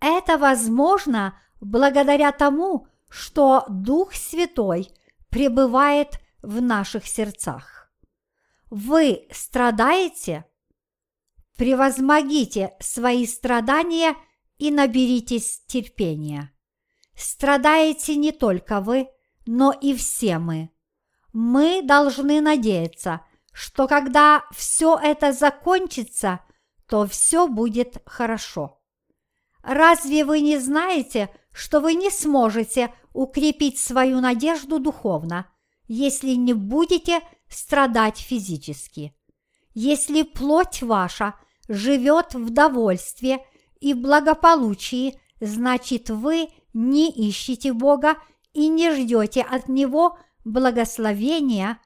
Это 0.00 0.38
возможно 0.38 1.38
благодаря 1.60 2.32
тому, 2.32 2.88
что 3.08 3.64
Дух 3.68 4.12
Святой 4.12 4.90
пребывает 5.30 6.20
в 6.42 6.60
наших 6.60 7.06
сердцах. 7.06 7.73
Вы 8.76 9.28
страдаете? 9.30 10.46
Превозмогите 11.56 12.74
свои 12.80 13.24
страдания 13.24 14.16
и 14.58 14.72
наберитесь 14.72 15.62
терпения. 15.68 16.52
Страдаете 17.14 18.16
не 18.16 18.32
только 18.32 18.80
вы, 18.80 19.10
но 19.46 19.70
и 19.70 19.94
все 19.94 20.38
мы. 20.38 20.70
Мы 21.32 21.82
должны 21.82 22.40
надеяться, 22.40 23.20
что 23.52 23.86
когда 23.86 24.42
все 24.50 24.98
это 25.00 25.32
закончится, 25.32 26.40
то 26.88 27.06
все 27.06 27.46
будет 27.46 28.02
хорошо. 28.06 28.82
Разве 29.62 30.24
вы 30.24 30.40
не 30.40 30.58
знаете, 30.58 31.30
что 31.52 31.78
вы 31.78 31.94
не 31.94 32.10
сможете 32.10 32.92
укрепить 33.12 33.78
свою 33.78 34.20
надежду 34.20 34.80
духовно, 34.80 35.46
если 35.86 36.30
не 36.30 36.54
будете 36.54 37.20
страдать 37.48 38.18
физически? 38.18 39.14
Если 39.74 40.22
плоть 40.22 40.82
ваша 40.82 41.34
живет 41.68 42.34
в 42.34 42.50
довольстве 42.50 43.44
и 43.80 43.94
благополучии, 43.94 45.18
значит 45.40 46.10
вы 46.10 46.48
не 46.72 47.10
ищете 47.10 47.72
Бога 47.72 48.16
и 48.52 48.68
не 48.68 48.92
ждете 48.92 49.42
от 49.42 49.68
Него 49.68 50.18
благословения 50.44 51.78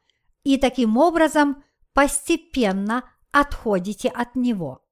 и 0.45 0.57
таким 0.57 0.97
образом 0.97 1.63
постепенно 1.93 3.05
отходите 3.33 4.09
от 4.09 4.35
Него. 4.35 4.83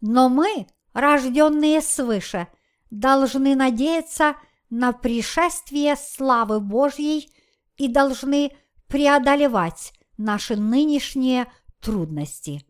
Но 0.00 0.28
мы– 0.28 0.66
рожденные 0.92 1.80
свыше, 1.80 2.48
должны 2.90 3.54
надеяться 3.54 4.36
на 4.70 4.92
пришествие 4.92 5.96
славы 5.96 6.60
Божьей 6.60 7.32
и 7.76 7.88
должны 7.88 8.52
преодолевать 8.86 9.92
наши 10.18 10.56
нынешние 10.56 11.50
трудности. 11.80 12.66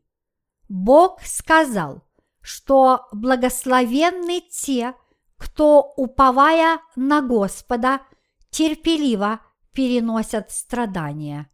Бог 0.68 1.20
сказал, 1.22 2.04
что 2.40 3.08
благословенны 3.10 4.42
те, 4.50 4.94
кто, 5.36 5.92
уповая 5.96 6.80
на 6.94 7.20
Господа, 7.20 8.02
терпеливо 8.50 9.40
переносят 9.72 10.52
страдания. 10.52 11.50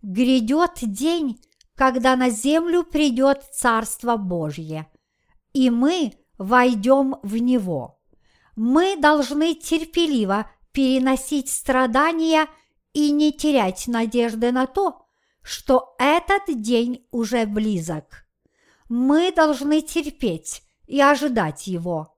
Грядет 0.00 0.78
день, 0.80 1.40
когда 1.74 2.16
на 2.16 2.30
землю 2.30 2.84
придет 2.84 3.42
Царство 3.52 4.16
Божье– 4.16 4.90
и 5.52 5.70
мы 5.70 6.12
войдем 6.38 7.16
в 7.22 7.36
него. 7.36 7.98
Мы 8.56 8.96
должны 8.96 9.54
терпеливо 9.54 10.50
переносить 10.72 11.50
страдания 11.50 12.46
и 12.92 13.10
не 13.10 13.32
терять 13.32 13.88
надежды 13.88 14.52
на 14.52 14.66
то, 14.66 15.07
что 15.48 15.94
этот 15.98 16.60
день 16.60 17.06
уже 17.10 17.46
близок. 17.46 18.26
Мы 18.90 19.32
должны 19.32 19.80
терпеть 19.80 20.62
и 20.86 21.00
ожидать 21.00 21.66
его. 21.66 22.14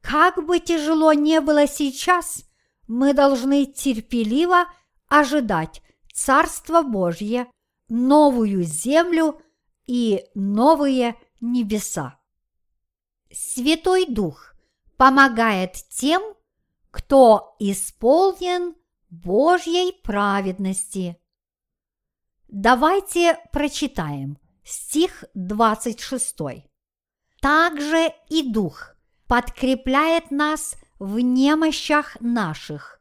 Как 0.00 0.42
бы 0.46 0.60
тяжело 0.60 1.12
не 1.12 1.42
было 1.42 1.66
сейчас, 1.66 2.46
мы 2.88 3.12
должны 3.12 3.66
терпеливо 3.66 4.64
ожидать 5.08 5.82
Царство 6.14 6.80
Божье, 6.80 7.50
новую 7.90 8.62
землю 8.62 9.42
и 9.86 10.24
новые 10.34 11.16
небеса. 11.42 12.18
Святой 13.30 14.06
Дух 14.06 14.54
помогает 14.96 15.74
тем, 15.90 16.22
кто 16.90 17.56
исполнен 17.58 18.74
Божьей 19.10 19.92
праведности. 20.02 21.18
Давайте 22.48 23.38
прочитаем 23.52 24.38
стих 24.64 25.24
26. 25.34 26.36
Также 27.40 28.12
и 28.28 28.50
Дух 28.50 28.96
подкрепляет 29.26 30.30
нас 30.30 30.76
в 30.98 31.18
немощах 31.18 32.20
наших, 32.20 33.00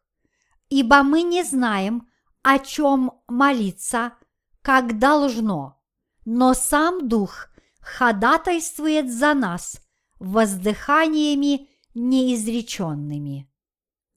ибо 0.69 1.03
мы 1.03 1.23
не 1.23 1.43
знаем, 1.43 2.09
о 2.41 2.59
чем 2.59 3.21
молиться, 3.27 4.13
как 4.61 4.99
должно, 4.99 5.81
но 6.25 6.53
сам 6.53 7.07
Дух 7.07 7.47
ходатайствует 7.79 9.11
за 9.11 9.33
нас 9.33 9.79
воздыханиями 10.19 11.69
неизреченными. 11.93 13.49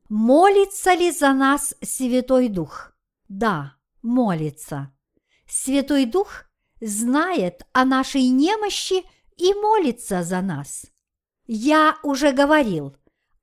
Молится 0.08 0.94
ли 0.94 1.10
за 1.10 1.32
нас 1.32 1.74
Святой 1.82 2.48
Дух? 2.48 2.92
Да, 3.28 3.76
молится. 4.02 4.95
Святой 5.49 6.07
Дух 6.07 6.44
знает 6.80 7.62
о 7.72 7.84
нашей 7.84 8.28
немощи 8.28 9.05
и 9.36 9.55
молится 9.55 10.22
за 10.22 10.40
нас. 10.40 10.86
Я 11.47 11.97
уже 12.03 12.32
говорил 12.32 12.97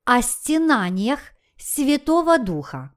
о 0.03 0.21
стенаниях 0.21 1.19
Святого 1.57 2.37
Духа. 2.39 2.93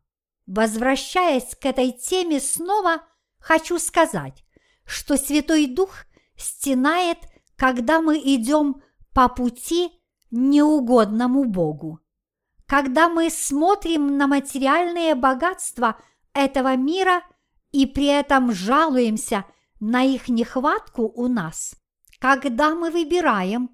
Возвращаясь 0.46 1.54
к 1.54 1.64
этой 1.66 1.92
теме 1.92 2.40
снова, 2.40 3.02
хочу 3.38 3.78
сказать, 3.78 4.44
что 4.84 5.16
Святой 5.16 5.66
Дух 5.66 5.90
стенает, 6.36 7.18
когда 7.56 8.00
мы 8.00 8.18
идем 8.18 8.82
по 9.12 9.28
пути 9.28 9.90
неугодному 10.30 11.44
Богу. 11.44 12.00
Когда 12.66 13.08
мы 13.08 13.30
смотрим 13.30 14.18
на 14.18 14.26
материальные 14.26 15.14
богатства 15.14 15.96
этого 16.32 16.76
мира 16.76 17.22
и 17.76 17.84
при 17.84 18.06
этом 18.06 18.52
жалуемся 18.52 19.44
на 19.80 20.02
их 20.02 20.30
нехватку 20.30 21.02
у 21.02 21.28
нас, 21.28 21.74
когда 22.18 22.74
мы 22.74 22.90
выбираем 22.90 23.68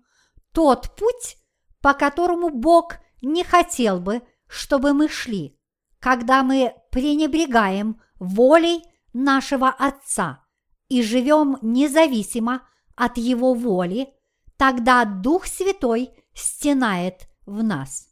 тот 0.53 0.97
путь, 0.97 1.37
по 1.81 1.95
которому 1.95 2.51
Бог 2.51 2.97
не 3.23 3.45
хотел 3.45 4.01
бы, 4.01 4.23
чтобы 4.49 4.93
мы 4.93 5.09
шли, 5.09 5.57
когда 6.01 6.43
мы 6.43 6.75
пренебрегаем 6.91 8.03
волей 8.19 8.83
нашего 9.13 9.69
Отца 9.69 10.45
и 10.89 11.01
живем 11.01 11.59
независимо 11.63 12.69
от 12.97 13.19
Его 13.19 13.55
воли, 13.55 14.09
тогда 14.57 15.05
Дух 15.05 15.47
Святой 15.47 16.11
стенает 16.35 17.29
в 17.47 17.63
нас. 17.63 18.09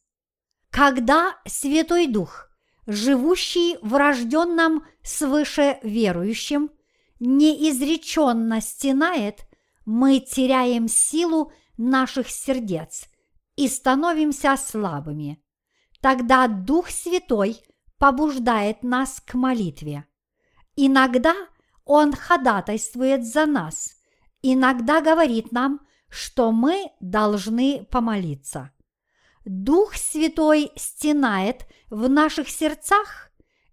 Когда 0.70 1.34
Святой 1.48 2.06
Дух, 2.06 2.48
живущий 2.86 3.78
в 3.82 3.94
рожденном 3.94 4.84
свыше 5.02 5.78
верующем, 5.82 6.70
неизреченно 7.18 8.60
стенает, 8.60 9.46
мы 9.84 10.20
теряем 10.20 10.88
силу 10.88 11.52
наших 11.76 12.28
сердец 12.28 13.08
и 13.56 13.68
становимся 13.68 14.56
слабыми. 14.56 15.42
Тогда 16.00 16.48
Дух 16.48 16.90
Святой 16.90 17.60
побуждает 17.98 18.82
нас 18.82 19.20
к 19.20 19.34
молитве. 19.34 20.06
Иногда 20.76 21.34
Он 21.84 22.12
ходатайствует 22.12 23.26
за 23.26 23.46
нас, 23.46 23.96
иногда 24.42 25.00
говорит 25.00 25.52
нам, 25.52 25.80
что 26.08 26.52
мы 26.52 26.90
должны 27.00 27.86
помолиться. 27.90 28.72
Дух 29.44 29.94
Святой 29.96 30.70
стенает 30.76 31.66
в 31.88 32.08
наших 32.08 32.48
сердцах 32.48 33.30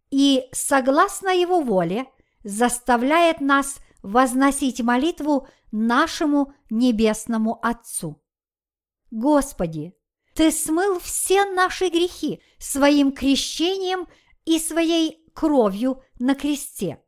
и, 0.09 0.47
согласно 0.51 1.29
Его 1.29 1.61
воле, 1.61 2.05
заставляет 2.43 3.41
нас 3.41 3.79
возносить 4.01 4.81
молитву 4.81 5.47
нашему 5.71 6.53
Небесному 6.69 7.59
Отцу. 7.61 8.21
Господи, 9.11 9.93
Ты 10.33 10.51
смыл 10.51 10.99
все 10.99 11.45
наши 11.45 11.89
грехи 11.89 12.41
своим 12.57 13.11
крещением 13.11 14.07
и 14.45 14.59
своей 14.59 15.25
кровью 15.33 16.01
на 16.19 16.35
кресте. 16.35 17.01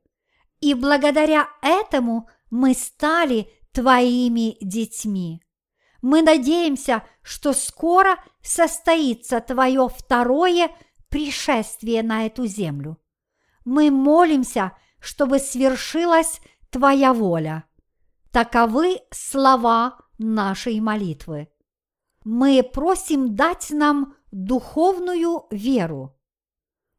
И 0.59 0.73
благодаря 0.73 1.47
этому 1.61 2.27
мы 2.49 2.73
стали 2.73 3.49
Твоими 3.71 4.57
детьми. 4.59 5.41
Мы 6.01 6.21
надеемся, 6.21 7.03
что 7.21 7.53
скоро 7.53 8.17
состоится 8.41 9.41
Твое 9.41 9.89
второе 9.89 10.71
пришествие 11.09 12.03
на 12.03 12.25
эту 12.25 12.45
землю. 12.45 12.97
Мы 13.65 13.91
молимся, 13.91 14.73
чтобы 14.99 15.39
свершилась 15.39 16.41
Твоя 16.69 17.13
воля. 17.13 17.65
Таковы 18.31 19.01
слова 19.11 19.97
нашей 20.17 20.79
молитвы. 20.79 21.49
Мы 22.23 22.63
просим 22.63 23.35
дать 23.35 23.71
нам 23.71 24.15
духовную 24.31 25.47
веру. 25.51 26.15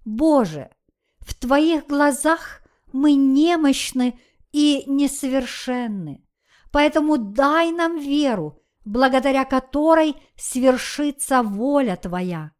Боже, 0.04 0.70
в 1.20 1.34
Твоих 1.34 1.86
глазах 1.86 2.62
мы 2.92 3.14
немощны 3.14 4.18
и 4.52 4.82
несовершенны, 4.86 6.26
поэтому 6.72 7.18
дай 7.18 7.70
нам 7.70 7.98
веру, 7.98 8.59
благодаря 8.84 9.44
которой 9.44 10.16
свершится 10.36 11.42
воля 11.42 11.96
Твоя. 11.96 12.52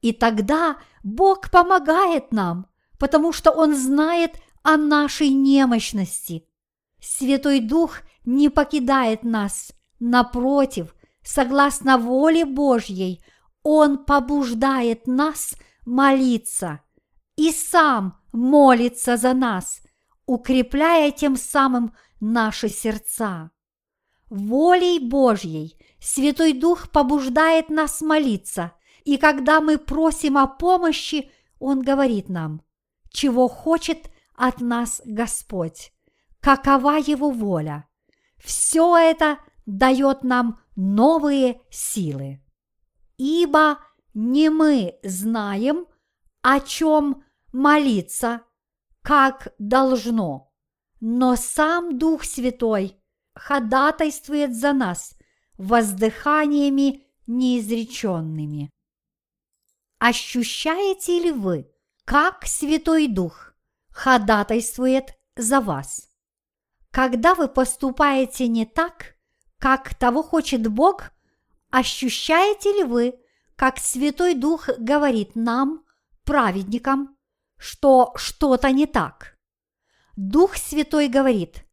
И 0.00 0.12
тогда 0.12 0.78
Бог 1.02 1.50
помогает 1.50 2.32
нам, 2.32 2.66
потому 2.98 3.32
что 3.32 3.50
Он 3.50 3.74
знает 3.74 4.36
о 4.62 4.76
нашей 4.76 5.28
немощности. 5.28 6.46
Святой 7.00 7.60
Дух 7.60 7.98
не 8.24 8.48
покидает 8.48 9.22
нас, 9.22 9.72
напротив, 10.00 10.94
согласно 11.22 11.98
воле 11.98 12.44
Божьей, 12.44 13.24
Он 13.62 14.04
побуждает 14.04 15.06
нас 15.06 15.54
молиться 15.84 16.80
и 17.36 17.52
сам 17.52 18.20
молится 18.32 19.16
за 19.16 19.34
нас, 19.34 19.82
укрепляя 20.26 21.10
тем 21.10 21.36
самым 21.36 21.94
наши 22.20 22.68
сердца. 22.68 23.51
Волей 24.32 24.98
Божьей 24.98 25.76
Святой 26.00 26.54
Дух 26.54 26.88
побуждает 26.90 27.68
нас 27.68 28.00
молиться, 28.00 28.72
и 29.04 29.18
когда 29.18 29.60
мы 29.60 29.76
просим 29.76 30.38
о 30.38 30.46
помощи, 30.46 31.30
Он 31.58 31.82
говорит 31.82 32.30
нам, 32.30 32.62
чего 33.10 33.46
хочет 33.46 34.10
от 34.34 34.62
нас 34.62 35.02
Господь, 35.04 35.92
какова 36.40 36.92
Его 36.92 37.28
воля. 37.28 37.86
Все 38.38 38.96
это 38.96 39.36
дает 39.66 40.24
нам 40.24 40.60
новые 40.76 41.60
силы. 41.68 42.42
Ибо 43.18 43.80
не 44.14 44.48
мы 44.48 44.98
знаем, 45.02 45.84
о 46.40 46.60
чем 46.60 47.22
молиться, 47.52 48.40
как 49.02 49.52
должно, 49.58 50.50
но 51.00 51.36
сам 51.36 51.98
Дух 51.98 52.24
Святой– 52.24 52.96
ходатайствует 53.34 54.54
за 54.54 54.72
нас 54.72 55.16
воздыханиями 55.58 57.06
неизреченными. 57.26 58.70
Ощущаете 59.98 61.20
ли 61.20 61.32
вы, 61.32 61.70
как 62.04 62.46
Святой 62.46 63.06
Дух 63.06 63.54
ходатайствует 63.90 65.14
за 65.36 65.60
вас? 65.60 66.08
Когда 66.90 67.34
вы 67.34 67.48
поступаете 67.48 68.48
не 68.48 68.66
так, 68.66 69.14
как 69.58 69.94
того 69.94 70.22
хочет 70.22 70.66
Бог, 70.66 71.12
ощущаете 71.70 72.72
ли 72.72 72.84
вы, 72.84 73.14
как 73.56 73.78
Святой 73.78 74.34
Дух 74.34 74.68
говорит 74.78 75.36
нам, 75.36 75.84
праведникам, 76.24 77.16
что 77.56 78.12
что-то 78.16 78.72
не 78.72 78.86
так? 78.86 79.38
Дух 80.16 80.56
Святой 80.56 81.08
говорит, 81.08 81.64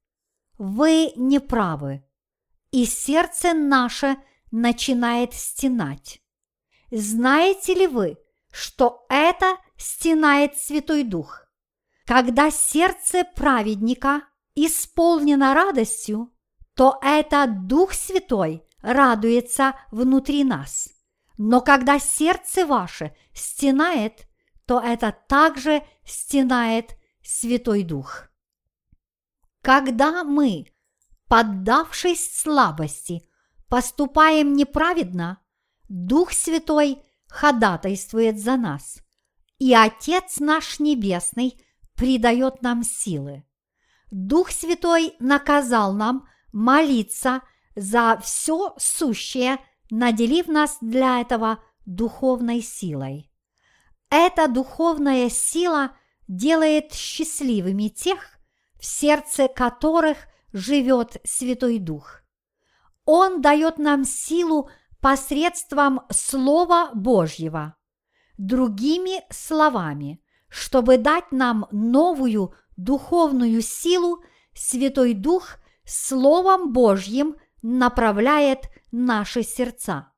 вы 0.60 1.14
не 1.16 1.40
правы, 1.40 2.04
и 2.70 2.86
сердце 2.86 3.54
наше 3.54 4.18
начинает 4.52 5.34
стенать. 5.34 6.22
Знаете 6.92 7.74
ли 7.74 7.88
вы, 7.88 8.18
что 8.52 9.06
это 9.10 9.58
стенает 9.78 10.58
Святой 10.58 11.04
Дух? 11.04 11.46
Когда 12.06 12.52
сердце 12.52 13.24
праведника 13.24 14.24
исполнено 14.54 15.54
радостью, 15.54 16.34
то 16.76 17.00
это 17.02 17.48
Дух 17.48 17.94
Святой 17.94 18.64
радуется 18.82 19.76
внутри 19.92 20.44
нас. 20.44 20.90
Но 21.38 21.62
когда 21.62 22.00
сердце 22.00 22.66
ваше 22.66 23.16
стенает, 23.34 24.28
то 24.66 24.82
это 24.82 25.16
также 25.28 25.84
стенает 26.04 26.98
Святой 27.24 27.84
Дух. 27.84 28.29
Когда 29.62 30.24
мы, 30.24 30.68
поддавшись 31.28 32.34
слабости, 32.34 33.28
поступаем 33.68 34.54
неправедно, 34.54 35.42
Дух 35.88 36.34
Святой 36.34 37.02
ходатайствует 37.28 38.40
за 38.40 38.58
нас, 38.58 39.00
и 39.58 39.74
Отец 39.74 40.40
наш 40.40 40.80
Небесный 40.80 41.62
придает 41.96 42.62
нам 42.62 42.84
силы. 42.84 43.44
Дух 44.12 44.52
Святой 44.52 45.16
наказал 45.20 45.94
нам 45.94 46.28
молиться 46.52 47.42
за 47.76 48.20
все 48.24 48.74
сущее 48.78 49.60
наделив 49.90 50.48
нас 50.48 50.78
для 50.82 51.22
этого 51.22 51.64
духовной 51.86 52.62
силой. 52.62 53.32
Эта 54.10 54.48
духовная 54.48 55.30
сила 55.30 55.92
делает 56.28 56.94
счастливыми 56.94 57.90
тех, 57.90 58.39
в 58.80 58.86
сердце 58.86 59.48
которых 59.48 60.18
живет 60.54 61.18
Святой 61.24 61.80
Дух. 61.80 62.22
Он 63.06 63.42
дает 63.42 63.78
нам 63.78 64.04
силу 64.06 64.70
посредством 65.02 66.02
Слова 66.10 66.92
Божьего. 66.94 67.76
Другими 68.38 69.24
словами, 69.30 70.22
чтобы 70.48 70.98
дать 70.98 71.32
нам 71.32 71.68
новую 71.72 72.54
духовную 72.78 73.62
силу, 73.62 74.24
Святой 74.54 75.14
Дух 75.14 75.58
Словом 75.86 76.72
Божьим 76.72 77.36
направляет 77.62 78.70
наши 78.92 79.44
сердца. 79.44 80.12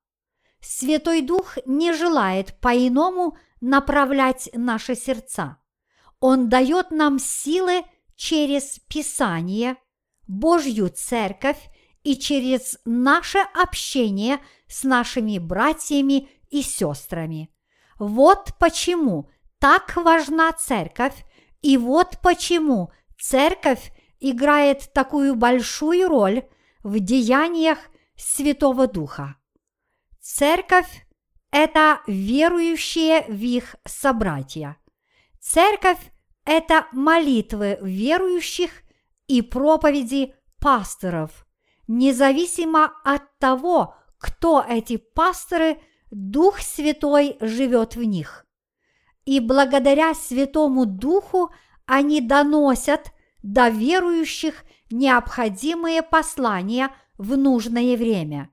Святой 0.59 1.21
Дух 1.21 1.57
не 1.65 1.93
желает 1.93 2.59
по-иному 2.59 3.37
направлять 3.61 4.49
наши 4.53 4.95
сердца. 4.95 5.57
Он 6.19 6.49
дает 6.49 6.91
нам 6.91 7.17
силы 7.19 7.83
через 8.21 8.79
Писание, 8.87 9.77
Божью 10.27 10.89
Церковь 10.89 11.57
и 12.03 12.15
через 12.15 12.77
наше 12.85 13.39
общение 13.39 14.37
с 14.67 14.83
нашими 14.83 15.39
братьями 15.39 16.29
и 16.51 16.61
сестрами. 16.61 17.49
Вот 17.97 18.53
почему 18.59 19.31
так 19.57 19.95
важна 19.95 20.53
Церковь, 20.53 21.25
и 21.63 21.77
вот 21.77 22.19
почему 22.21 22.91
Церковь 23.19 23.91
играет 24.19 24.93
такую 24.93 25.33
большую 25.33 26.07
роль 26.07 26.43
в 26.83 26.99
деяниях 26.99 27.79
Святого 28.15 28.85
Духа. 28.85 29.35
Церковь– 30.21 31.07
это 31.51 32.01
верующие 32.05 33.23
в 33.23 33.41
их 33.41 33.77
собратья. 33.83 34.77
Церковь– 35.39 35.97
это 36.45 36.87
молитвы 36.91 37.77
верующих 37.81 38.71
и 39.27 39.41
проповеди 39.41 40.33
пасторов, 40.59 41.45
независимо 41.87 42.91
от 43.03 43.37
того, 43.39 43.95
кто 44.17 44.63
эти 44.67 44.97
пасторы, 44.97 45.79
Дух 46.11 46.59
Святой 46.59 47.37
живет 47.39 47.95
в 47.95 48.03
них. 48.03 48.45
И 49.25 49.39
благодаря 49.39 50.13
Святому 50.13 50.85
Духу 50.85 51.51
они 51.85 52.21
доносят 52.21 53.11
до 53.43 53.69
верующих 53.69 54.65
необходимые 54.91 56.03
послания 56.03 56.93
в 57.17 57.37
нужное 57.37 57.95
время. 57.95 58.49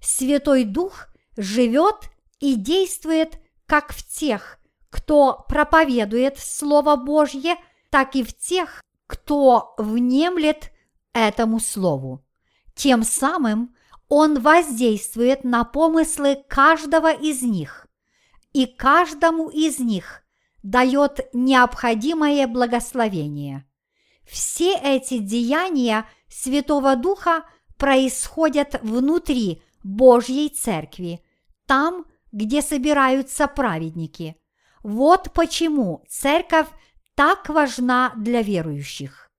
Святой 0.00 0.64
Дух 0.64 1.08
живет 1.36 2.10
и 2.40 2.54
действует 2.54 3.38
как 3.66 3.92
в 3.92 4.06
тех, 4.06 4.58
кто 4.94 5.44
проповедует 5.48 6.38
Слово 6.38 6.94
Божье, 6.94 7.56
так 7.90 8.14
и 8.14 8.22
в 8.22 8.32
тех, 8.32 8.80
кто 9.08 9.74
внемлет 9.76 10.70
этому 11.12 11.58
Слову. 11.58 12.24
Тем 12.76 13.02
самым 13.02 13.74
он 14.08 14.38
воздействует 14.38 15.42
на 15.42 15.64
помыслы 15.64 16.44
каждого 16.48 17.12
из 17.12 17.42
них, 17.42 17.88
и 18.52 18.66
каждому 18.66 19.48
из 19.48 19.80
них 19.80 20.22
дает 20.62 21.28
необходимое 21.32 22.46
благословение. 22.46 23.66
Все 24.24 24.76
эти 24.76 25.18
деяния 25.18 26.06
Святого 26.28 26.94
Духа 26.94 27.44
происходят 27.78 28.80
внутри 28.80 29.60
Божьей 29.82 30.50
Церкви, 30.50 31.20
там, 31.66 32.06
где 32.30 32.62
собираются 32.62 33.48
праведники. 33.48 34.36
Вот 34.84 35.32
почему 35.32 36.04
Церковь 36.10 36.68
так 37.14 37.48
важна 37.48 38.12
для 38.18 38.42
верующих. 38.42 39.30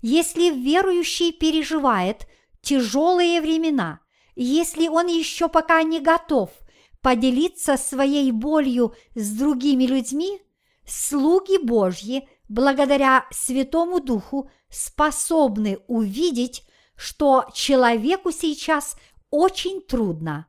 Если 0.00 0.48
верующий 0.48 1.30
переживает 1.30 2.26
тяжелые 2.62 3.42
времена, 3.42 4.00
если 4.34 4.88
он 4.88 5.08
еще 5.08 5.50
пока 5.50 5.82
не 5.82 6.00
готов 6.00 6.50
поделиться 7.02 7.76
своей 7.76 8.32
болью 8.32 8.94
с 9.14 9.36
другими 9.36 9.84
людьми, 9.84 10.40
слуги 10.86 11.58
Божьи 11.58 12.26
благодаря 12.48 13.26
Святому 13.30 14.00
Духу 14.00 14.50
способны 14.70 15.80
увидеть, 15.86 16.64
что 16.96 17.44
человеку 17.52 18.32
сейчас 18.32 18.96
очень 19.30 19.82
трудно. 19.82 20.46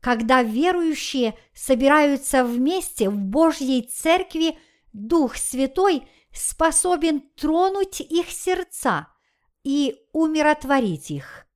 Когда 0.00 0.42
верующие 0.42 1.36
собираются 1.54 2.44
вместе 2.44 3.08
в 3.10 3.18
Божьей 3.18 3.82
Церкви, 3.82 4.58
Дух 4.92 5.36
Святой 5.36 6.06
способен 6.32 7.22
тронуть 7.36 8.00
их 8.00 8.30
сердца 8.30 9.08
и 9.64 9.96
умиротворить 10.12 11.10
их. 11.10 11.46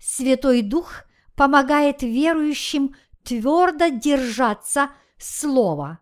Святой 0.00 0.62
Дух 0.62 1.04
помогает 1.36 2.02
верующим 2.02 2.94
твердо 3.24 3.88
держаться 3.88 4.90
Слова 5.18 6.00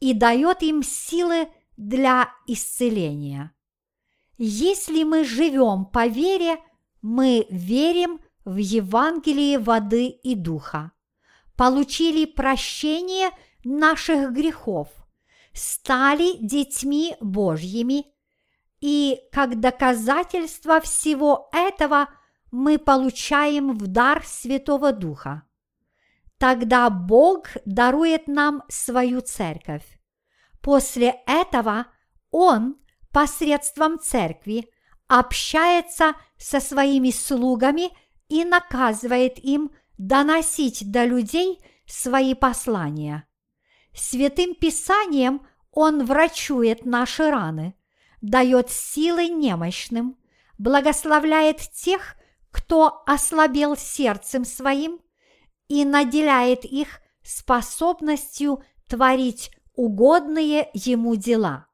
и 0.00 0.12
дает 0.12 0.62
им 0.62 0.82
силы 0.82 1.48
для 1.76 2.30
исцеления. 2.46 3.52
Если 4.38 5.04
мы 5.04 5.24
живем 5.24 5.84
по 5.84 6.06
вере, 6.06 6.58
мы 7.02 7.46
верим 7.50 8.20
в 8.44 8.56
Евангелие 8.56 9.58
воды 9.58 10.08
и 10.08 10.34
духа, 10.34 10.92
получили 11.56 12.24
прощение 12.24 13.30
наших 13.64 14.32
грехов, 14.32 14.88
стали 15.52 16.36
детьми 16.38 17.16
Божьими, 17.20 18.06
и 18.80 19.20
как 19.32 19.60
доказательство 19.60 20.80
всего 20.80 21.48
этого 21.52 22.08
мы 22.50 22.78
получаем 22.78 23.76
в 23.76 23.86
дар 23.86 24.22
Святого 24.26 24.92
Духа. 24.92 25.42
Тогда 26.38 26.90
Бог 26.90 27.48
дарует 27.64 28.28
нам 28.28 28.62
свою 28.68 29.22
церковь. 29.22 29.84
После 30.60 31.22
этого 31.26 31.86
Он 32.30 32.76
посредством 33.12 33.98
церкви 33.98 34.68
общается 35.06 36.14
со 36.36 36.60
своими 36.60 37.10
слугами 37.10 37.90
и 38.28 38.44
наказывает 38.44 39.38
им 39.38 39.70
доносить 39.98 40.90
до 40.90 41.04
людей 41.04 41.60
свои 41.86 42.34
послания. 42.34 43.26
Святым 43.94 44.54
Писанием 44.54 45.46
Он 45.70 46.04
врачует 46.04 46.84
наши 46.84 47.30
раны, 47.30 47.74
дает 48.20 48.70
силы 48.70 49.28
немощным, 49.28 50.16
благословляет 50.58 51.58
тех, 51.58 52.16
кто 52.50 53.02
ослабел 53.06 53.76
сердцем 53.76 54.44
своим, 54.44 55.00
и 55.68 55.84
наделяет 55.84 56.64
их 56.64 57.00
способностью 57.22 58.62
творить 58.88 59.50
угодные 59.74 60.68
ему 60.74 61.16
дела. 61.16 61.66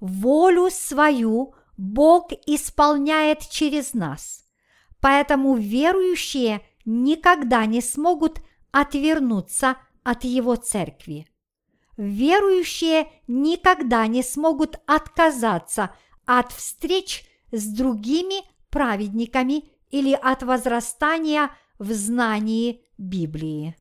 Волю 0.00 0.70
свою 0.70 1.54
Бог 1.76 2.32
исполняет 2.46 3.40
через 3.48 3.94
нас, 3.94 4.44
поэтому 5.00 5.56
верующие 5.56 6.62
никогда 6.90 7.66
не 7.66 7.80
смогут 7.80 8.40
отвернуться 8.72 9.76
от 10.02 10.24
Его 10.24 10.56
церкви. 10.56 11.26
Верующие 11.96 13.12
никогда 13.28 14.06
не 14.06 14.22
смогут 14.22 14.80
отказаться 14.86 15.94
от 16.24 16.52
встреч 16.52 17.24
с 17.52 17.64
другими 17.66 18.42
праведниками 18.70 19.70
или 19.90 20.12
от 20.12 20.42
возрастания 20.42 21.50
в 21.78 21.92
знании 21.92 22.84
Библии. 22.96 23.76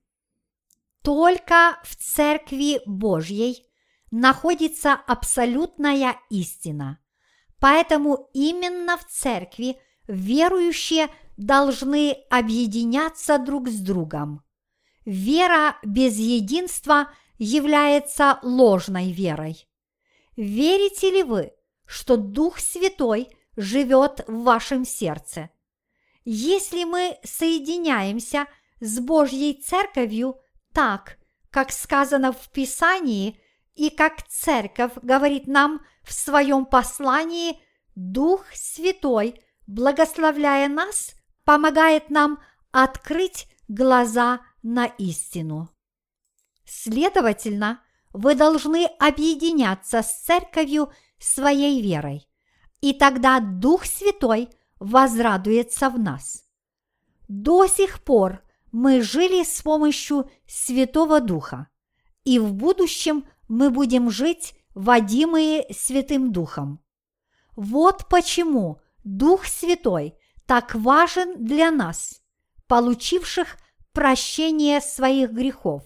Только 1.03 1.79
в 1.83 1.95
Церкви 1.95 2.81
Божьей 2.85 3.65
находится 4.11 4.93
абсолютная 4.93 6.17
истина. 6.29 6.99
Поэтому 7.59 8.29
именно 8.33 8.97
в 8.97 9.05
Церкви 9.05 9.79
верующие 10.07 11.09
должны 11.39 12.17
объединяться 12.29 13.39
друг 13.39 13.69
с 13.69 13.79
другом. 13.79 14.43
Вера 15.05 15.77
без 15.83 16.17
единства 16.17 17.11
является 17.37 18.39
ложной 18.43 19.11
верой. 19.11 19.67
Верите 20.35 21.09
ли 21.09 21.23
вы, 21.23 21.51
что 21.85 22.17
Дух 22.17 22.59
Святой 22.59 23.29
живет 23.55 24.23
в 24.27 24.43
вашем 24.43 24.85
сердце? 24.85 25.49
Если 26.25 26.83
мы 26.83 27.17
соединяемся 27.23 28.45
с 28.79 28.99
Божьей 28.99 29.53
Церковью– 29.53 30.37
так, 30.73 31.17
как 31.49 31.71
сказано 31.71 32.31
в 32.31 32.49
Писании 32.51 33.39
и 33.75 33.89
как 33.89 34.27
Церковь 34.27 34.93
говорит 35.01 35.47
нам 35.47 35.81
в 36.03 36.13
своем 36.13 36.65
послании, 36.65 37.59
Дух 37.95 38.45
Святой, 38.53 39.41
благословляя 39.67 40.67
нас, 40.67 41.13
помогает 41.49 42.11
нам 42.11 42.37
открыть 42.69 43.47
глаза 43.67 44.41
на 44.61 44.85
истину. 44.85 45.67
Следовательно, 46.63 47.81
вы 48.13 48.35
должны 48.35 48.85
объединяться 48.99 50.03
с 50.03 50.25
церковью 50.25 50.91
своей 51.17 51.81
верой, 51.81 52.29
и 52.81 52.93
тогда 52.93 53.39
Дух 53.39 53.85
Святой 53.85 54.49
возрадуется 54.79 55.89
в 55.89 55.97
нас. 55.97 56.45
До 57.27 57.65
сих 57.65 58.03
пор 58.03 58.43
мы 58.71 59.01
жили 59.01 59.43
с 59.43 59.63
помощью 59.63 60.29
Святого 60.45 61.19
Духа, 61.19 61.67
и 62.25 62.37
в 62.37 62.53
будущем 62.53 63.25
мы 63.47 63.71
будем 63.71 64.11
жить, 64.11 64.53
водимые 64.75 65.65
Святым 65.73 66.31
Духом. 66.31 66.79
Вот 67.55 68.05
почему 68.07 68.79
Дух 69.03 69.47
Святой 69.47 70.18
так 70.49 70.73
важен 70.73 71.45
для 71.45 71.69
нас, 71.69 72.23
получивших 72.65 73.57
прощение 73.91 74.81
своих 74.81 75.29
грехов. 75.29 75.83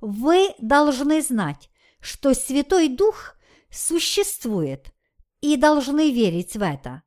Вы 0.00 0.54
должны 0.60 1.20
знать, 1.20 1.68
что 1.98 2.32
Святой 2.32 2.86
Дух 2.86 3.34
существует 3.72 4.92
и 5.40 5.56
должны 5.56 6.12
верить 6.12 6.56
в 6.56 6.62
это. 6.62 7.02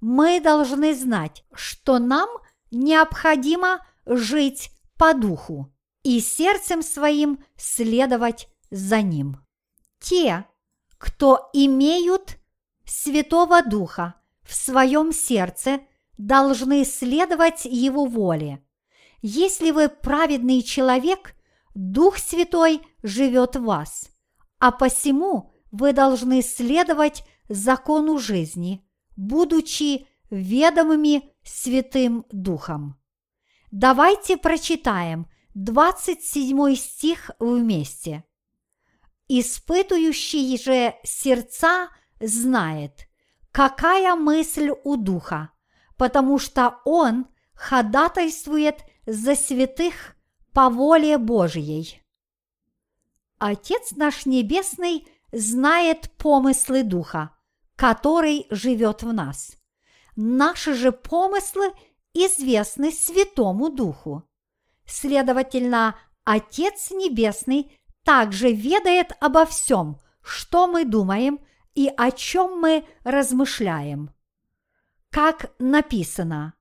Мы 0.00 0.40
должны 0.40 0.92
знать, 0.92 1.44
что 1.54 2.00
нам 2.00 2.28
необходимо 2.72 3.86
жить 4.04 4.72
по 4.96 5.14
духу 5.14 5.72
и 6.02 6.18
сердцем 6.18 6.82
своим 6.82 7.44
следовать 7.56 8.48
за 8.72 9.02
ним. 9.02 9.36
Те, 10.00 10.46
кто 10.98 11.48
имеют 11.52 12.38
Святого 12.84 13.62
Духа 13.62 14.14
в 14.42 14.52
своем 14.52 15.12
сердце, 15.12 15.82
должны 16.18 16.84
следовать 16.84 17.64
Его 17.64 18.04
воле. 18.04 18.62
Если 19.22 19.70
вы 19.70 19.88
праведный 19.88 20.62
человек, 20.62 21.34
Дух 21.74 22.18
Святой 22.18 22.82
живет 23.02 23.56
в 23.56 23.64
вас, 23.64 24.10
а 24.58 24.72
посему 24.72 25.52
вы 25.70 25.92
должны 25.92 26.42
следовать 26.42 27.24
закону 27.48 28.18
жизни, 28.18 28.84
будучи 29.16 30.06
ведомыми 30.30 31.32
Святым 31.42 32.26
Духом. 32.30 32.98
Давайте 33.70 34.36
прочитаем 34.36 35.26
27 35.54 36.74
стих 36.74 37.30
вместе. 37.38 38.24
Испытующий 39.28 40.56
же 40.58 40.94
сердца 41.02 41.90
знает, 42.20 43.08
какая 43.52 44.14
мысль 44.14 44.70
у 44.84 44.96
Духа, 44.96 45.50
потому 45.98 46.38
что 46.38 46.80
Он 46.84 47.26
ходатайствует 47.54 48.78
за 49.04 49.34
святых 49.34 50.16
по 50.54 50.70
воле 50.70 51.18
Божьей. 51.18 52.00
Отец 53.38 53.92
наш 53.92 54.24
Небесный 54.24 55.06
знает 55.32 56.10
помыслы 56.16 56.82
Духа, 56.82 57.36
который 57.76 58.46
живет 58.50 59.02
в 59.02 59.12
нас. 59.12 59.56
Наши 60.16 60.74
же 60.74 60.90
помыслы 60.92 61.72
известны 62.14 62.90
Святому 62.90 63.70
Духу. 63.70 64.24
Следовательно, 64.86 65.96
Отец 66.24 66.90
Небесный 66.90 67.78
также 68.04 68.52
ведает 68.52 69.12
обо 69.20 69.46
всем, 69.46 69.98
что 70.22 70.66
мы 70.66 70.84
думаем 70.84 71.40
и 71.74 71.92
о 71.96 72.10
чем 72.10 72.60
мы 72.60 72.84
размышляем. 73.04 74.10
Как 75.10 75.52
написано, 75.58 76.54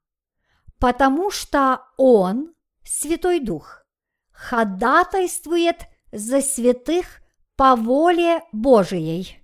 потому 0.80 1.32
что 1.32 1.82
Он, 1.98 2.54
Святой 2.84 3.39
Дух, 3.39 3.84
ходатайствует 4.32 5.88
за 6.12 6.41
святых 6.41 7.22
по 7.56 7.76
воле 7.76 8.43
Божией. 8.52 9.43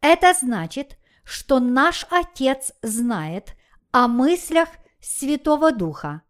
Это 0.00 0.32
значит, 0.32 0.98
что 1.24 1.60
наш 1.60 2.06
Отец 2.10 2.72
знает 2.82 3.54
о 3.92 4.08
мыслях 4.08 4.68
Святого 5.00 5.72
Духа, 5.72 6.22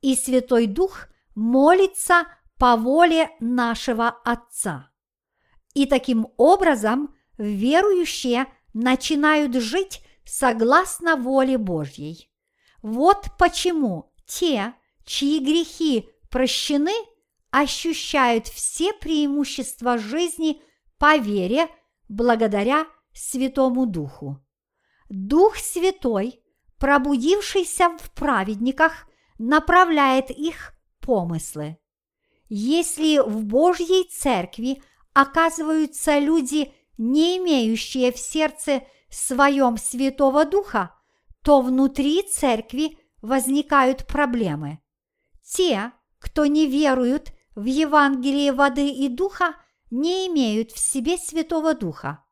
и 0.00 0.14
Святой 0.14 0.66
Дух 0.66 1.08
молится 1.34 2.26
по 2.58 2.76
воле 2.76 3.30
нашего 3.40 4.08
Отца. 4.08 4.90
И 5.74 5.86
таким 5.86 6.28
образом 6.36 7.14
верующие 7.36 8.46
начинают 8.72 9.54
жить 9.54 10.03
согласно 10.24 11.16
воле 11.16 11.58
Божьей. 11.58 12.30
Вот 12.82 13.28
почему 13.38 14.12
те, 14.26 14.74
чьи 15.04 15.38
грехи 15.38 16.08
прощены, 16.30 16.94
ощущают 17.50 18.48
все 18.48 18.92
преимущества 18.92 19.96
жизни 19.98 20.60
по 20.98 21.16
вере 21.16 21.68
благодаря 22.08 22.86
Святому 23.12 23.86
Духу. 23.86 24.40
Дух 25.08 25.56
Святой, 25.56 26.42
пробудившийся 26.78 27.96
в 27.96 28.10
праведниках, 28.12 29.06
направляет 29.38 30.30
их 30.30 30.72
помыслы. 31.00 31.78
Если 32.48 33.18
в 33.18 33.44
Божьей 33.44 34.08
Церкви 34.10 34.82
оказываются 35.12 36.18
люди, 36.18 36.72
не 36.98 37.38
имеющие 37.38 38.12
в 38.12 38.18
сердце 38.18 38.82
своем 39.14 39.76
Святого 39.76 40.44
Духа, 40.44 40.94
то 41.42 41.60
внутри 41.60 42.22
Церкви 42.22 42.98
возникают 43.22 44.06
проблемы. 44.06 44.80
Те, 45.42 45.92
кто 46.18 46.46
не 46.46 46.66
веруют 46.66 47.32
в 47.54 47.64
Евангелие 47.64 48.52
воды 48.52 48.88
и 48.88 49.08
духа, 49.08 49.54
не 49.90 50.26
имеют 50.26 50.72
в 50.72 50.78
себе 50.78 51.16
Святого 51.18 51.74
Духа. 51.74 52.24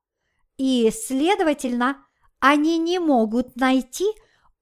И, 0.57 0.91
следовательно, 0.91 2.05
они 2.41 2.79
не 2.79 2.99
могут 2.99 3.57
найти 3.57 4.07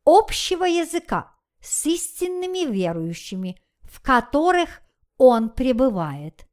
общего 0.04 0.64
языка 0.64 1.34
с 1.60 1.86
истинными 1.86 2.70
верующими, 2.70 3.60
в 3.82 4.02
которых 4.02 4.80
он 5.16 5.50
пребывает. 5.50 6.46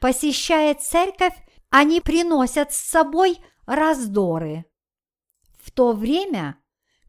Посещая 0.00 0.74
церковь, 0.74 1.34
они 1.70 2.00
приносят 2.00 2.72
с 2.72 2.78
собой 2.78 3.38
раздоры. 3.66 4.64
В 5.62 5.70
то 5.70 5.92
время, 5.92 6.58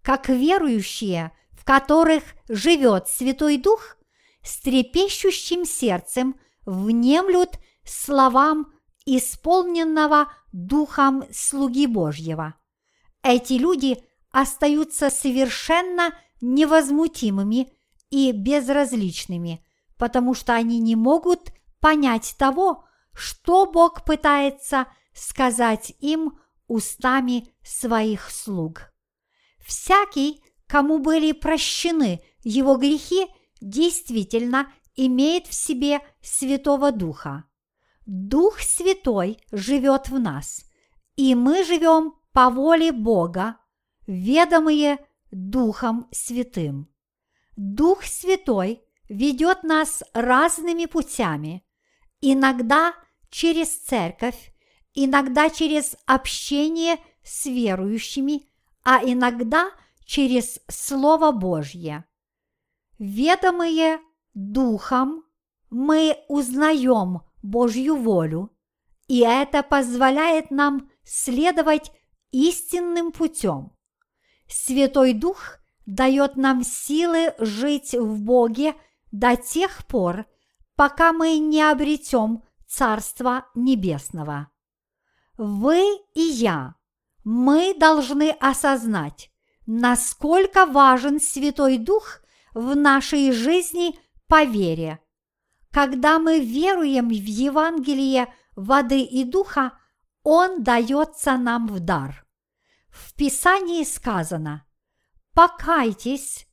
как 0.04 0.30
верующие, 0.30 1.32
в 1.52 1.66
которых 1.66 2.24
живет 2.48 3.08
Святой 3.08 3.58
Дух, 3.58 3.98
с 4.44 4.60
трепещущим 4.62 5.66
сердцем 5.66 6.36
внемлют 6.66 7.58
словам 7.84 8.72
исполненного 9.06 10.32
Духом 10.52 11.24
слуги 11.32 11.88
Божьего. 11.88 12.56
Эти 13.24 13.54
люди 13.54 14.04
остаются 14.32 15.10
совершенно 15.10 16.14
невозмутимыми 16.42 17.72
и 18.12 18.32
безразличными, 18.32 19.66
потому 19.98 20.36
что 20.36 20.54
они 20.54 20.80
не 20.80 20.96
могут 20.96 21.54
понять 21.80 22.36
того, 22.38 22.86
что 23.14 23.66
Бог 23.66 24.06
пытается 24.06 24.88
сказать 25.14 25.96
им 26.00 26.38
устами 26.68 27.53
своих 27.64 28.30
слуг. 28.30 28.94
Всякий, 29.60 30.44
кому 30.68 31.00
были 31.00 31.32
прощены 31.32 32.22
его 32.44 32.76
грехи, 32.78 33.28
действительно 33.62 34.72
имеет 34.96 35.48
в 35.48 35.54
себе 35.54 36.02
Святого 36.22 36.92
Духа. 36.92 37.46
Дух 38.06 38.60
Святой 38.60 39.40
живет 39.52 40.10
в 40.10 40.20
нас, 40.20 40.66
и 41.16 41.36
мы 41.36 41.64
живем 41.64 42.16
по 42.34 42.50
воле 42.50 42.92
Бога, 42.92 43.58
ведомые 44.06 45.00
Духом 45.32 46.08
Святым. 46.12 46.90
Дух 47.56 48.04
Святой 48.04 48.84
ведет 49.08 49.64
нас 49.64 50.04
разными 50.14 50.86
путями, 50.86 51.66
иногда 52.20 52.94
через 53.30 53.70
церковь, 53.70 54.54
иногда 54.94 55.50
через 55.50 55.96
общение 56.06 56.98
с 57.24 57.46
верующими, 57.46 58.48
а 58.84 59.04
иногда 59.04 59.72
через 60.06 60.60
Слово 60.70 61.32
Божье. 61.32 62.06
Ведомые 63.00 64.00
Духом, 64.34 65.24
мы 65.70 66.18
узнаем 66.28 67.22
Божью 67.42 67.96
волю, 67.96 68.52
и 69.08 69.20
это 69.20 69.64
позволяет 69.64 70.52
нам 70.52 70.90
следовать 71.04 71.92
истинным 72.32 73.12
путем. 73.12 73.72
Святой 74.48 75.14
Дух 75.14 75.60
дает 75.86 76.36
нам 76.36 76.64
силы 76.64 77.34
жить 77.40 77.94
в 77.94 78.22
Боге 78.22 78.76
до 79.12 79.36
тех 79.36 79.86
пор, 79.88 80.26
пока 80.76 81.14
мы 81.14 81.38
не 81.38 81.62
обретем 81.62 82.44
Царство 82.68 83.46
Небесного. 83.54 84.50
Вы 85.38 86.00
и 86.16 86.22
я, 86.22 86.76
мы 87.24 87.76
должны 87.78 88.32
осознать, 88.32 89.32
насколько 89.66 90.66
важен 90.66 91.20
Святой 91.20 91.78
Дух 91.78 92.22
в 92.54 92.76
нашей 92.76 93.32
жизни 93.32 93.98
по 94.28 94.44
вере. 94.44 95.00
когда 95.72 96.20
мы 96.20 96.40
веруем 96.40 97.10
в 97.10 97.12
Евангелие 97.12 98.32
воды 98.56 99.02
и 99.02 99.24
духа, 99.24 99.74
он 100.22 100.64
дается 100.64 101.36
нам 101.38 101.68
в 101.68 101.80
дар. 101.80 102.26
В 102.90 103.16
Писании 103.16 103.84
сказано 103.84 104.68
«Покайтесь, 105.34 106.48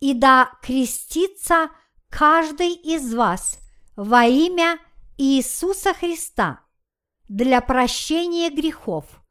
и 0.00 0.12
да 0.12 0.50
крестится 0.60 1.70
каждый 2.10 2.72
из 2.72 3.14
вас 3.14 3.60
во 3.94 4.24
имя 4.24 4.78
Иисуса 5.16 5.94
Христа 5.94 6.60
для 7.28 7.60
прощения 7.60 8.50
грехов, 8.50 9.23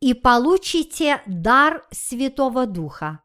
и 0.00 0.14
получите 0.14 1.22
дар 1.26 1.86
Святого 1.90 2.66
Духа». 2.66 3.22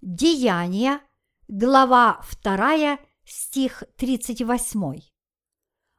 Деяния, 0.00 1.00
глава 1.48 2.20
2, 2.42 2.98
стих 3.24 3.82
38. 3.96 5.00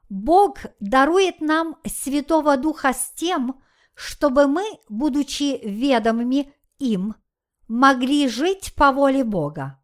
Бог 0.09 0.59
дарует 0.79 1.41
нам 1.41 1.75
Святого 1.85 2.57
Духа 2.57 2.93
с 2.93 3.11
тем, 3.11 3.61
чтобы 3.93 4.47
мы, 4.47 4.63
будучи 4.87 5.59
ведомыми 5.63 6.53
им, 6.79 7.15
могли 7.67 8.27
жить 8.29 8.73
по 8.75 8.91
воле 8.91 9.23
Бога. 9.23 9.81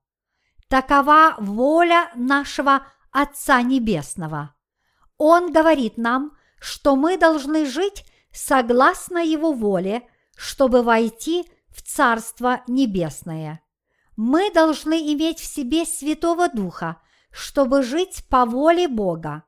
Такова 0.69 1.35
воля 1.39 2.11
нашего 2.15 2.87
Отца 3.11 3.61
Небесного. 3.61 4.55
Он 5.17 5.51
говорит 5.51 5.97
нам, 5.97 6.37
что 6.59 6.95
мы 6.95 7.17
должны 7.17 7.65
жить 7.65 8.05
согласно 8.31 9.17
Его 9.17 9.51
воле, 9.51 10.07
чтобы 10.43 10.81
войти 10.81 11.45
в 11.69 11.81
Царство 11.81 12.63
Небесное. 12.67 13.61
Мы 14.17 14.51
должны 14.51 15.13
иметь 15.13 15.39
в 15.39 15.45
себе 15.45 15.85
Святого 15.85 16.49
Духа, 16.49 17.01
чтобы 17.31 17.81
жить 17.81 18.25
по 18.29 18.45
воле 18.45 18.89
Бога. 18.89 19.45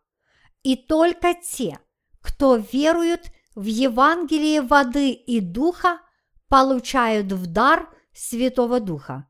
И 0.63 0.77
только 0.77 1.33
те, 1.33 1.79
кто 2.21 2.55
веруют 2.55 3.23
в 3.55 3.65
Евангелие 3.65 4.61
воды 4.61 5.11
и 5.11 5.41
духа, 5.41 5.99
получают 6.47 7.33
в 7.33 7.45
дар 7.45 7.89
Святого 8.13 8.79
Духа. 8.79 9.27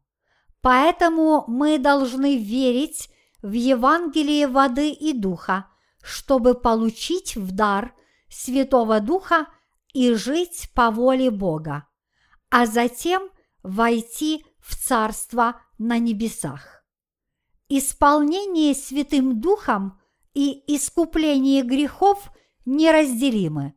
Поэтому 0.61 1.45
мы 1.47 1.80
должны 1.80 2.38
верить 2.38 3.09
в 3.41 3.53
Евангелие 3.53 4.47
воды 4.47 4.91
и 4.91 5.13
духа, 5.13 5.66
чтобы 6.03 6.53
получить 6.53 7.36
в 7.36 7.55
дар 7.55 7.95
Святого 8.30 8.99
Духа 8.99 9.47
и 9.96 10.14
жить 10.14 10.70
по 10.76 10.91
воле 10.91 11.32
Бога, 11.32 11.88
а 12.50 12.66
затем 12.66 13.30
войти 13.64 14.46
в 14.60 14.76
Царство 14.76 15.62
на 15.78 16.00
небесах. 16.00 16.84
Исполнение 17.70 18.76
Святым 18.76 19.39
Духом 19.39 19.98
и 20.34 20.62
искупление 20.68 21.64
грехов 21.64 22.30
неразделимы. 22.66 23.74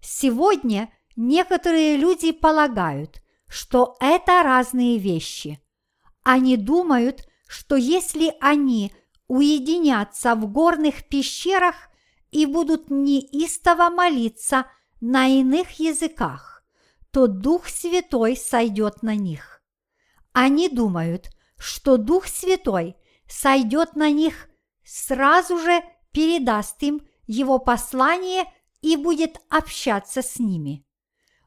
Сегодня 0.00 0.92
некоторые 1.14 1.96
люди 1.96 2.32
полагают, 2.32 3.22
что 3.46 3.96
это 4.00 4.42
разные 4.42 4.98
вещи. 4.98 5.62
Они 6.24 6.56
думают, 6.56 7.28
что 7.46 7.76
если 7.76 8.34
они 8.40 8.92
уединятся 9.28 10.34
в 10.34 10.50
горных 10.50 11.06
пещерах 11.06 11.76
и 12.32 12.44
будут 12.44 12.90
неистово 12.90 13.88
молиться 13.88 14.66
на 15.00 15.26
иных 15.26 15.80
языках, 15.80 16.62
то 17.10 17.26
Дух 17.26 17.68
Святой 17.68 18.36
сойдет 18.36 19.02
на 19.02 19.14
них. 19.14 19.62
Они 20.32 20.68
думают, 20.68 21.30
что 21.58 21.96
Дух 21.96 22.26
Святой 22.26 22.96
сойдет 23.26 23.96
на 23.96 24.10
них 24.10 24.48
сразу 24.84 25.58
же 25.58 25.82
передаст 26.12 26.82
им 26.82 27.00
его 27.26 27.58
послание 27.58 28.44
и 28.80 28.96
будет 28.96 29.40
общаться 29.48 30.22
с 30.22 30.38
ними. 30.38 30.84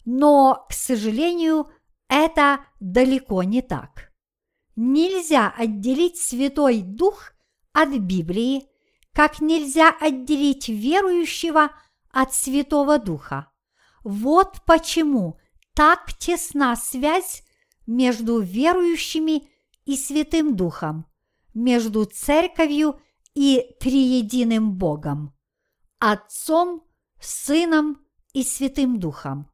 Но, 0.05 0.65
к 0.69 0.73
сожалению, 0.73 1.69
это 2.07 2.65
далеко 2.79 3.43
не 3.43 3.61
так. 3.61 4.11
Нельзя 4.75 5.53
отделить 5.55 6.17
Святой 6.17 6.81
Дух 6.81 7.33
от 7.73 7.89
Библии, 7.97 8.67
как 9.13 9.39
нельзя 9.39 9.89
отделить 9.99 10.67
верующего 10.67 11.71
от 12.13 12.33
Святого 12.33 12.99
Духа. 12.99 13.51
Вот 14.03 14.61
почему 14.65 15.39
так 15.73 16.13
тесна 16.13 16.75
связь 16.75 17.43
между 17.87 18.39
верующими 18.39 19.49
и 19.85 19.97
Святым 19.97 20.55
Духом, 20.55 21.05
между 21.53 22.05
церковью 22.05 23.01
и 23.33 23.75
триединым 23.79 24.77
Богом, 24.77 25.33
Отцом, 25.99 26.83
Сыном 27.19 28.05
и 28.33 28.43
Святым 28.43 28.99
Духом. 28.99 29.51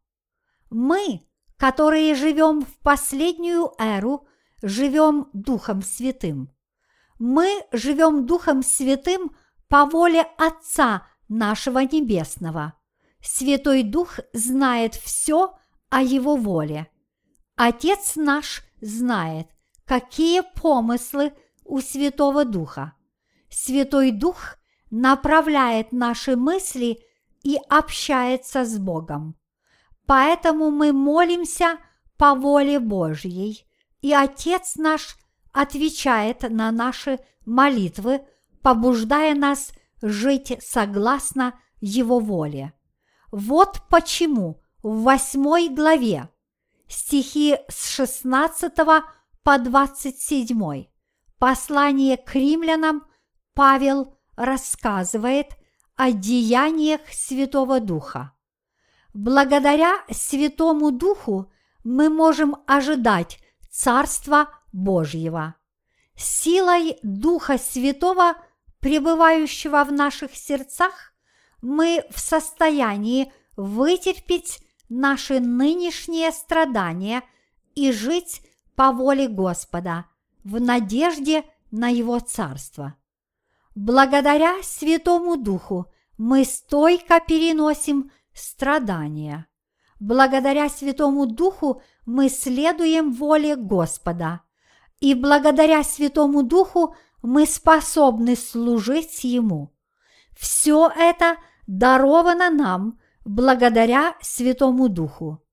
Мы, 0.69 1.27
которые 1.57 2.13
живем 2.13 2.61
в 2.61 2.77
последнюю 2.79 3.71
эру, 3.79 4.27
живем 4.61 5.29
Духом 5.33 5.81
Святым. 5.81 6.49
Мы 7.19 7.63
живем 7.71 8.25
Духом 8.25 8.63
Святым 8.63 9.31
по 9.69 9.85
воле 9.85 10.27
Отца 10.37 11.08
нашего 11.29 11.79
Небесного. 11.79 12.73
Святой 13.21 13.83
Дух 13.83 14.19
знает 14.33 14.95
все 14.95 15.53
о 15.89 16.01
Его 16.01 16.35
воле. 16.35 16.87
Отец 17.55 18.15
наш 18.15 18.63
знает, 18.81 19.47
какие 19.85 20.41
помыслы 20.41 21.33
у 21.65 21.81
Святого 21.81 22.45
Духа. 22.45 22.93
Святой 23.49 24.11
Дух 24.11 24.55
направляет 24.91 25.91
наши 25.91 26.35
мысли 26.35 26.99
и 27.43 27.57
общается 27.69 28.65
с 28.65 28.77
Богом. 28.77 29.35
Поэтому 30.05 30.71
мы 30.71 30.91
молимся 30.91 31.77
по 32.17 32.33
воле 32.33 32.79
Божьей, 32.79 33.65
и 34.01 34.13
Отец 34.13 34.75
наш 34.75 35.17
отвечает 35.51 36.41
на 36.49 36.71
наши 36.71 37.19
молитвы, 37.45 38.21
побуждая 38.61 39.35
нас 39.35 39.71
жить 40.01 40.57
согласно 40.61 41.59
Его 41.79 42.19
воле. 42.19 42.73
Вот 43.31 43.81
почему 43.89 44.61
в 44.81 45.03
восьмой 45.03 45.69
главе 45.69 46.29
стихи 46.87 47.57
с 47.67 47.89
16 47.89 48.73
по 49.43 49.57
27 49.57 50.85
послание 51.37 52.17
к 52.17 52.35
римлянам 52.35 53.05
Павел 53.53 54.17
рассказывает 54.35 55.47
о 55.95 56.11
деяниях 56.11 57.01
Святого 57.11 57.79
Духа. 57.79 58.33
Благодаря 59.13 60.03
Святому 60.09 60.91
Духу 60.91 61.51
мы 61.83 62.09
можем 62.09 62.55
ожидать 62.67 63.39
Царства 63.69 64.49
Божьего. 64.71 65.55
Силой 66.15 66.99
Духа 67.03 67.57
Святого, 67.57 68.35
пребывающего 68.79 69.83
в 69.83 69.91
наших 69.91 70.35
сердцах, 70.35 71.13
мы 71.61 72.03
в 72.09 72.19
состоянии 72.19 73.31
вытерпеть 73.57 74.59
наши 74.87 75.39
нынешние 75.39 76.31
страдания 76.31 77.23
и 77.75 77.91
жить 77.91 78.41
по 78.75 78.91
воле 78.91 79.27
Господа 79.27 80.05
в 80.43 80.59
надежде 80.59 81.43
на 81.71 81.89
Его 81.89 82.19
Царство. 82.19 82.95
Благодаря 83.75 84.63
Святому 84.63 85.37
Духу 85.37 85.91
мы 86.17 86.45
стойко 86.45 87.19
переносим 87.19 88.11
страдания. 88.33 89.47
Благодаря 89.99 90.69
Святому 90.69 91.25
Духу 91.27 91.81
мы 92.05 92.29
следуем 92.29 93.11
воле 93.11 93.55
Господа. 93.55 94.41
И 94.99 95.13
благодаря 95.13 95.83
Святому 95.83 96.43
Духу 96.43 96.95
мы 97.21 97.45
способны 97.45 98.35
служить 98.35 99.23
Ему. 99.23 99.73
Все 100.37 100.91
это 100.95 101.37
даровано 101.67 102.49
нам 102.49 102.99
благодаря 103.25 104.15
Святому 104.21 104.89
Духу. 104.89 105.43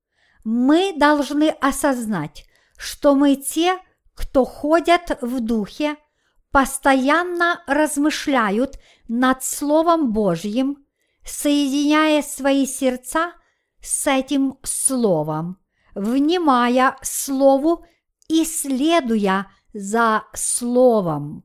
Мы 0.43 0.93
должны 0.97 1.49
осознать, 1.49 2.45
что 2.77 3.15
мы 3.15 3.35
те, 3.35 3.77
кто 4.13 4.45
ходят 4.45 5.17
в 5.21 5.39
Духе– 5.41 5.97
постоянно 6.51 7.61
размышляют 7.67 8.79
над 9.07 9.43
Словом 9.43 10.11
Божьим, 10.11 10.85
соединяя 11.23 12.21
свои 12.23 12.65
сердца 12.65 13.33
с 13.79 14.07
этим 14.07 14.57
Словом, 14.63 15.59
внимая 15.93 16.97
Слову 17.03 17.85
и 18.27 18.45
следуя 18.45 19.51
за 19.73 20.23
Словом. 20.33 21.43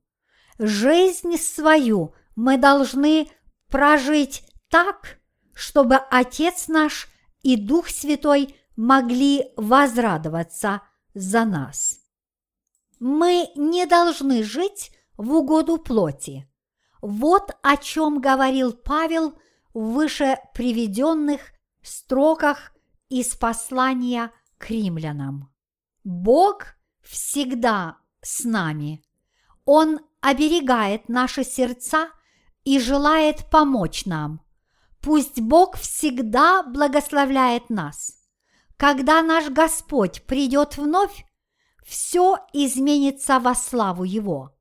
Жизнь 0.59 1.37
свою 1.37 2.15
мы 2.37 2.57
должны 2.57 3.29
прожить 3.69 4.45
так, 4.69 5.19
чтобы 5.55 5.97
Отец 5.97 6.69
наш 6.69 7.09
и 7.43 7.57
Дух 7.57 7.89
Святой 7.89 8.57
могли 8.77 9.53
возрадоваться 9.57 10.83
за 11.15 11.45
нас. 11.45 12.01
Мы 13.01 13.49
не 13.57 13.87
должны 13.87 14.43
жить 14.43 14.93
в 15.17 15.35
угоду 15.35 15.79
плоти. 15.79 16.49
Вот 17.01 17.51
о 17.63 17.77
чем 17.77 18.21
говорил 18.21 18.73
Павел 18.73 19.39
в 19.75 19.95
выше 19.95 20.39
приведенных 20.55 21.41
строках 21.83 22.73
из 23.09 23.35
послания 23.35 24.31
к 24.59 24.71
римлянам. 24.71 25.52
Бог 26.05 26.67
всегда 27.01 27.99
с 28.23 28.45
нами. 28.45 29.05
Он 29.65 30.01
оберегает 30.21 31.09
наши 31.09 31.45
сердца 31.45 32.11
и 32.65 32.79
желает 32.79 33.51
помочь 33.51 34.07
нам. 34.07 34.41
Пусть 35.01 35.41
Бог 35.41 35.77
всегда 35.77 36.63
благословляет 36.63 37.71
нас. 37.71 38.15
Когда 38.77 39.23
наш 39.23 39.49
Господь 39.49 40.25
придет 40.25 40.77
вновь, 40.77 41.25
все 41.85 42.39
изменится 42.53 43.39
во 43.39 43.55
славу 43.55 44.05
Его. 44.05 44.57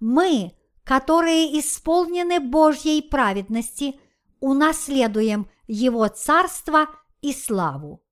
Мы, 0.00 0.52
которые 0.84 1.58
исполнены 1.58 2.40
Божьей 2.40 3.02
праведности, 3.02 3.98
унаследуем 4.40 5.48
Его 5.66 6.06
царство 6.08 6.88
и 7.20 7.32
славу. 7.32 8.03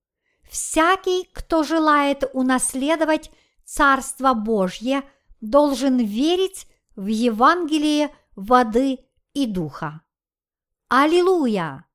Всякий, 0.52 1.30
кто 1.32 1.62
желает 1.62 2.24
унаследовать 2.34 3.30
Царство 3.64 4.34
Божье, 4.34 5.02
должен 5.40 5.96
верить 5.96 6.66
в 6.94 7.06
Евангелие 7.06 8.14
воды 8.36 8.98
и 9.32 9.46
духа. 9.46 10.02
Аллилуйя! 10.88 11.86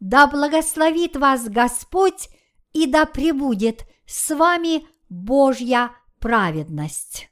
Да 0.00 0.26
благословит 0.26 1.14
вас 1.16 1.48
Господь 1.48 2.28
и 2.72 2.86
да 2.86 3.06
пребудет 3.06 3.84
с 4.06 4.34
вами 4.34 4.88
Божья 5.08 5.92
праведность. 6.18 7.29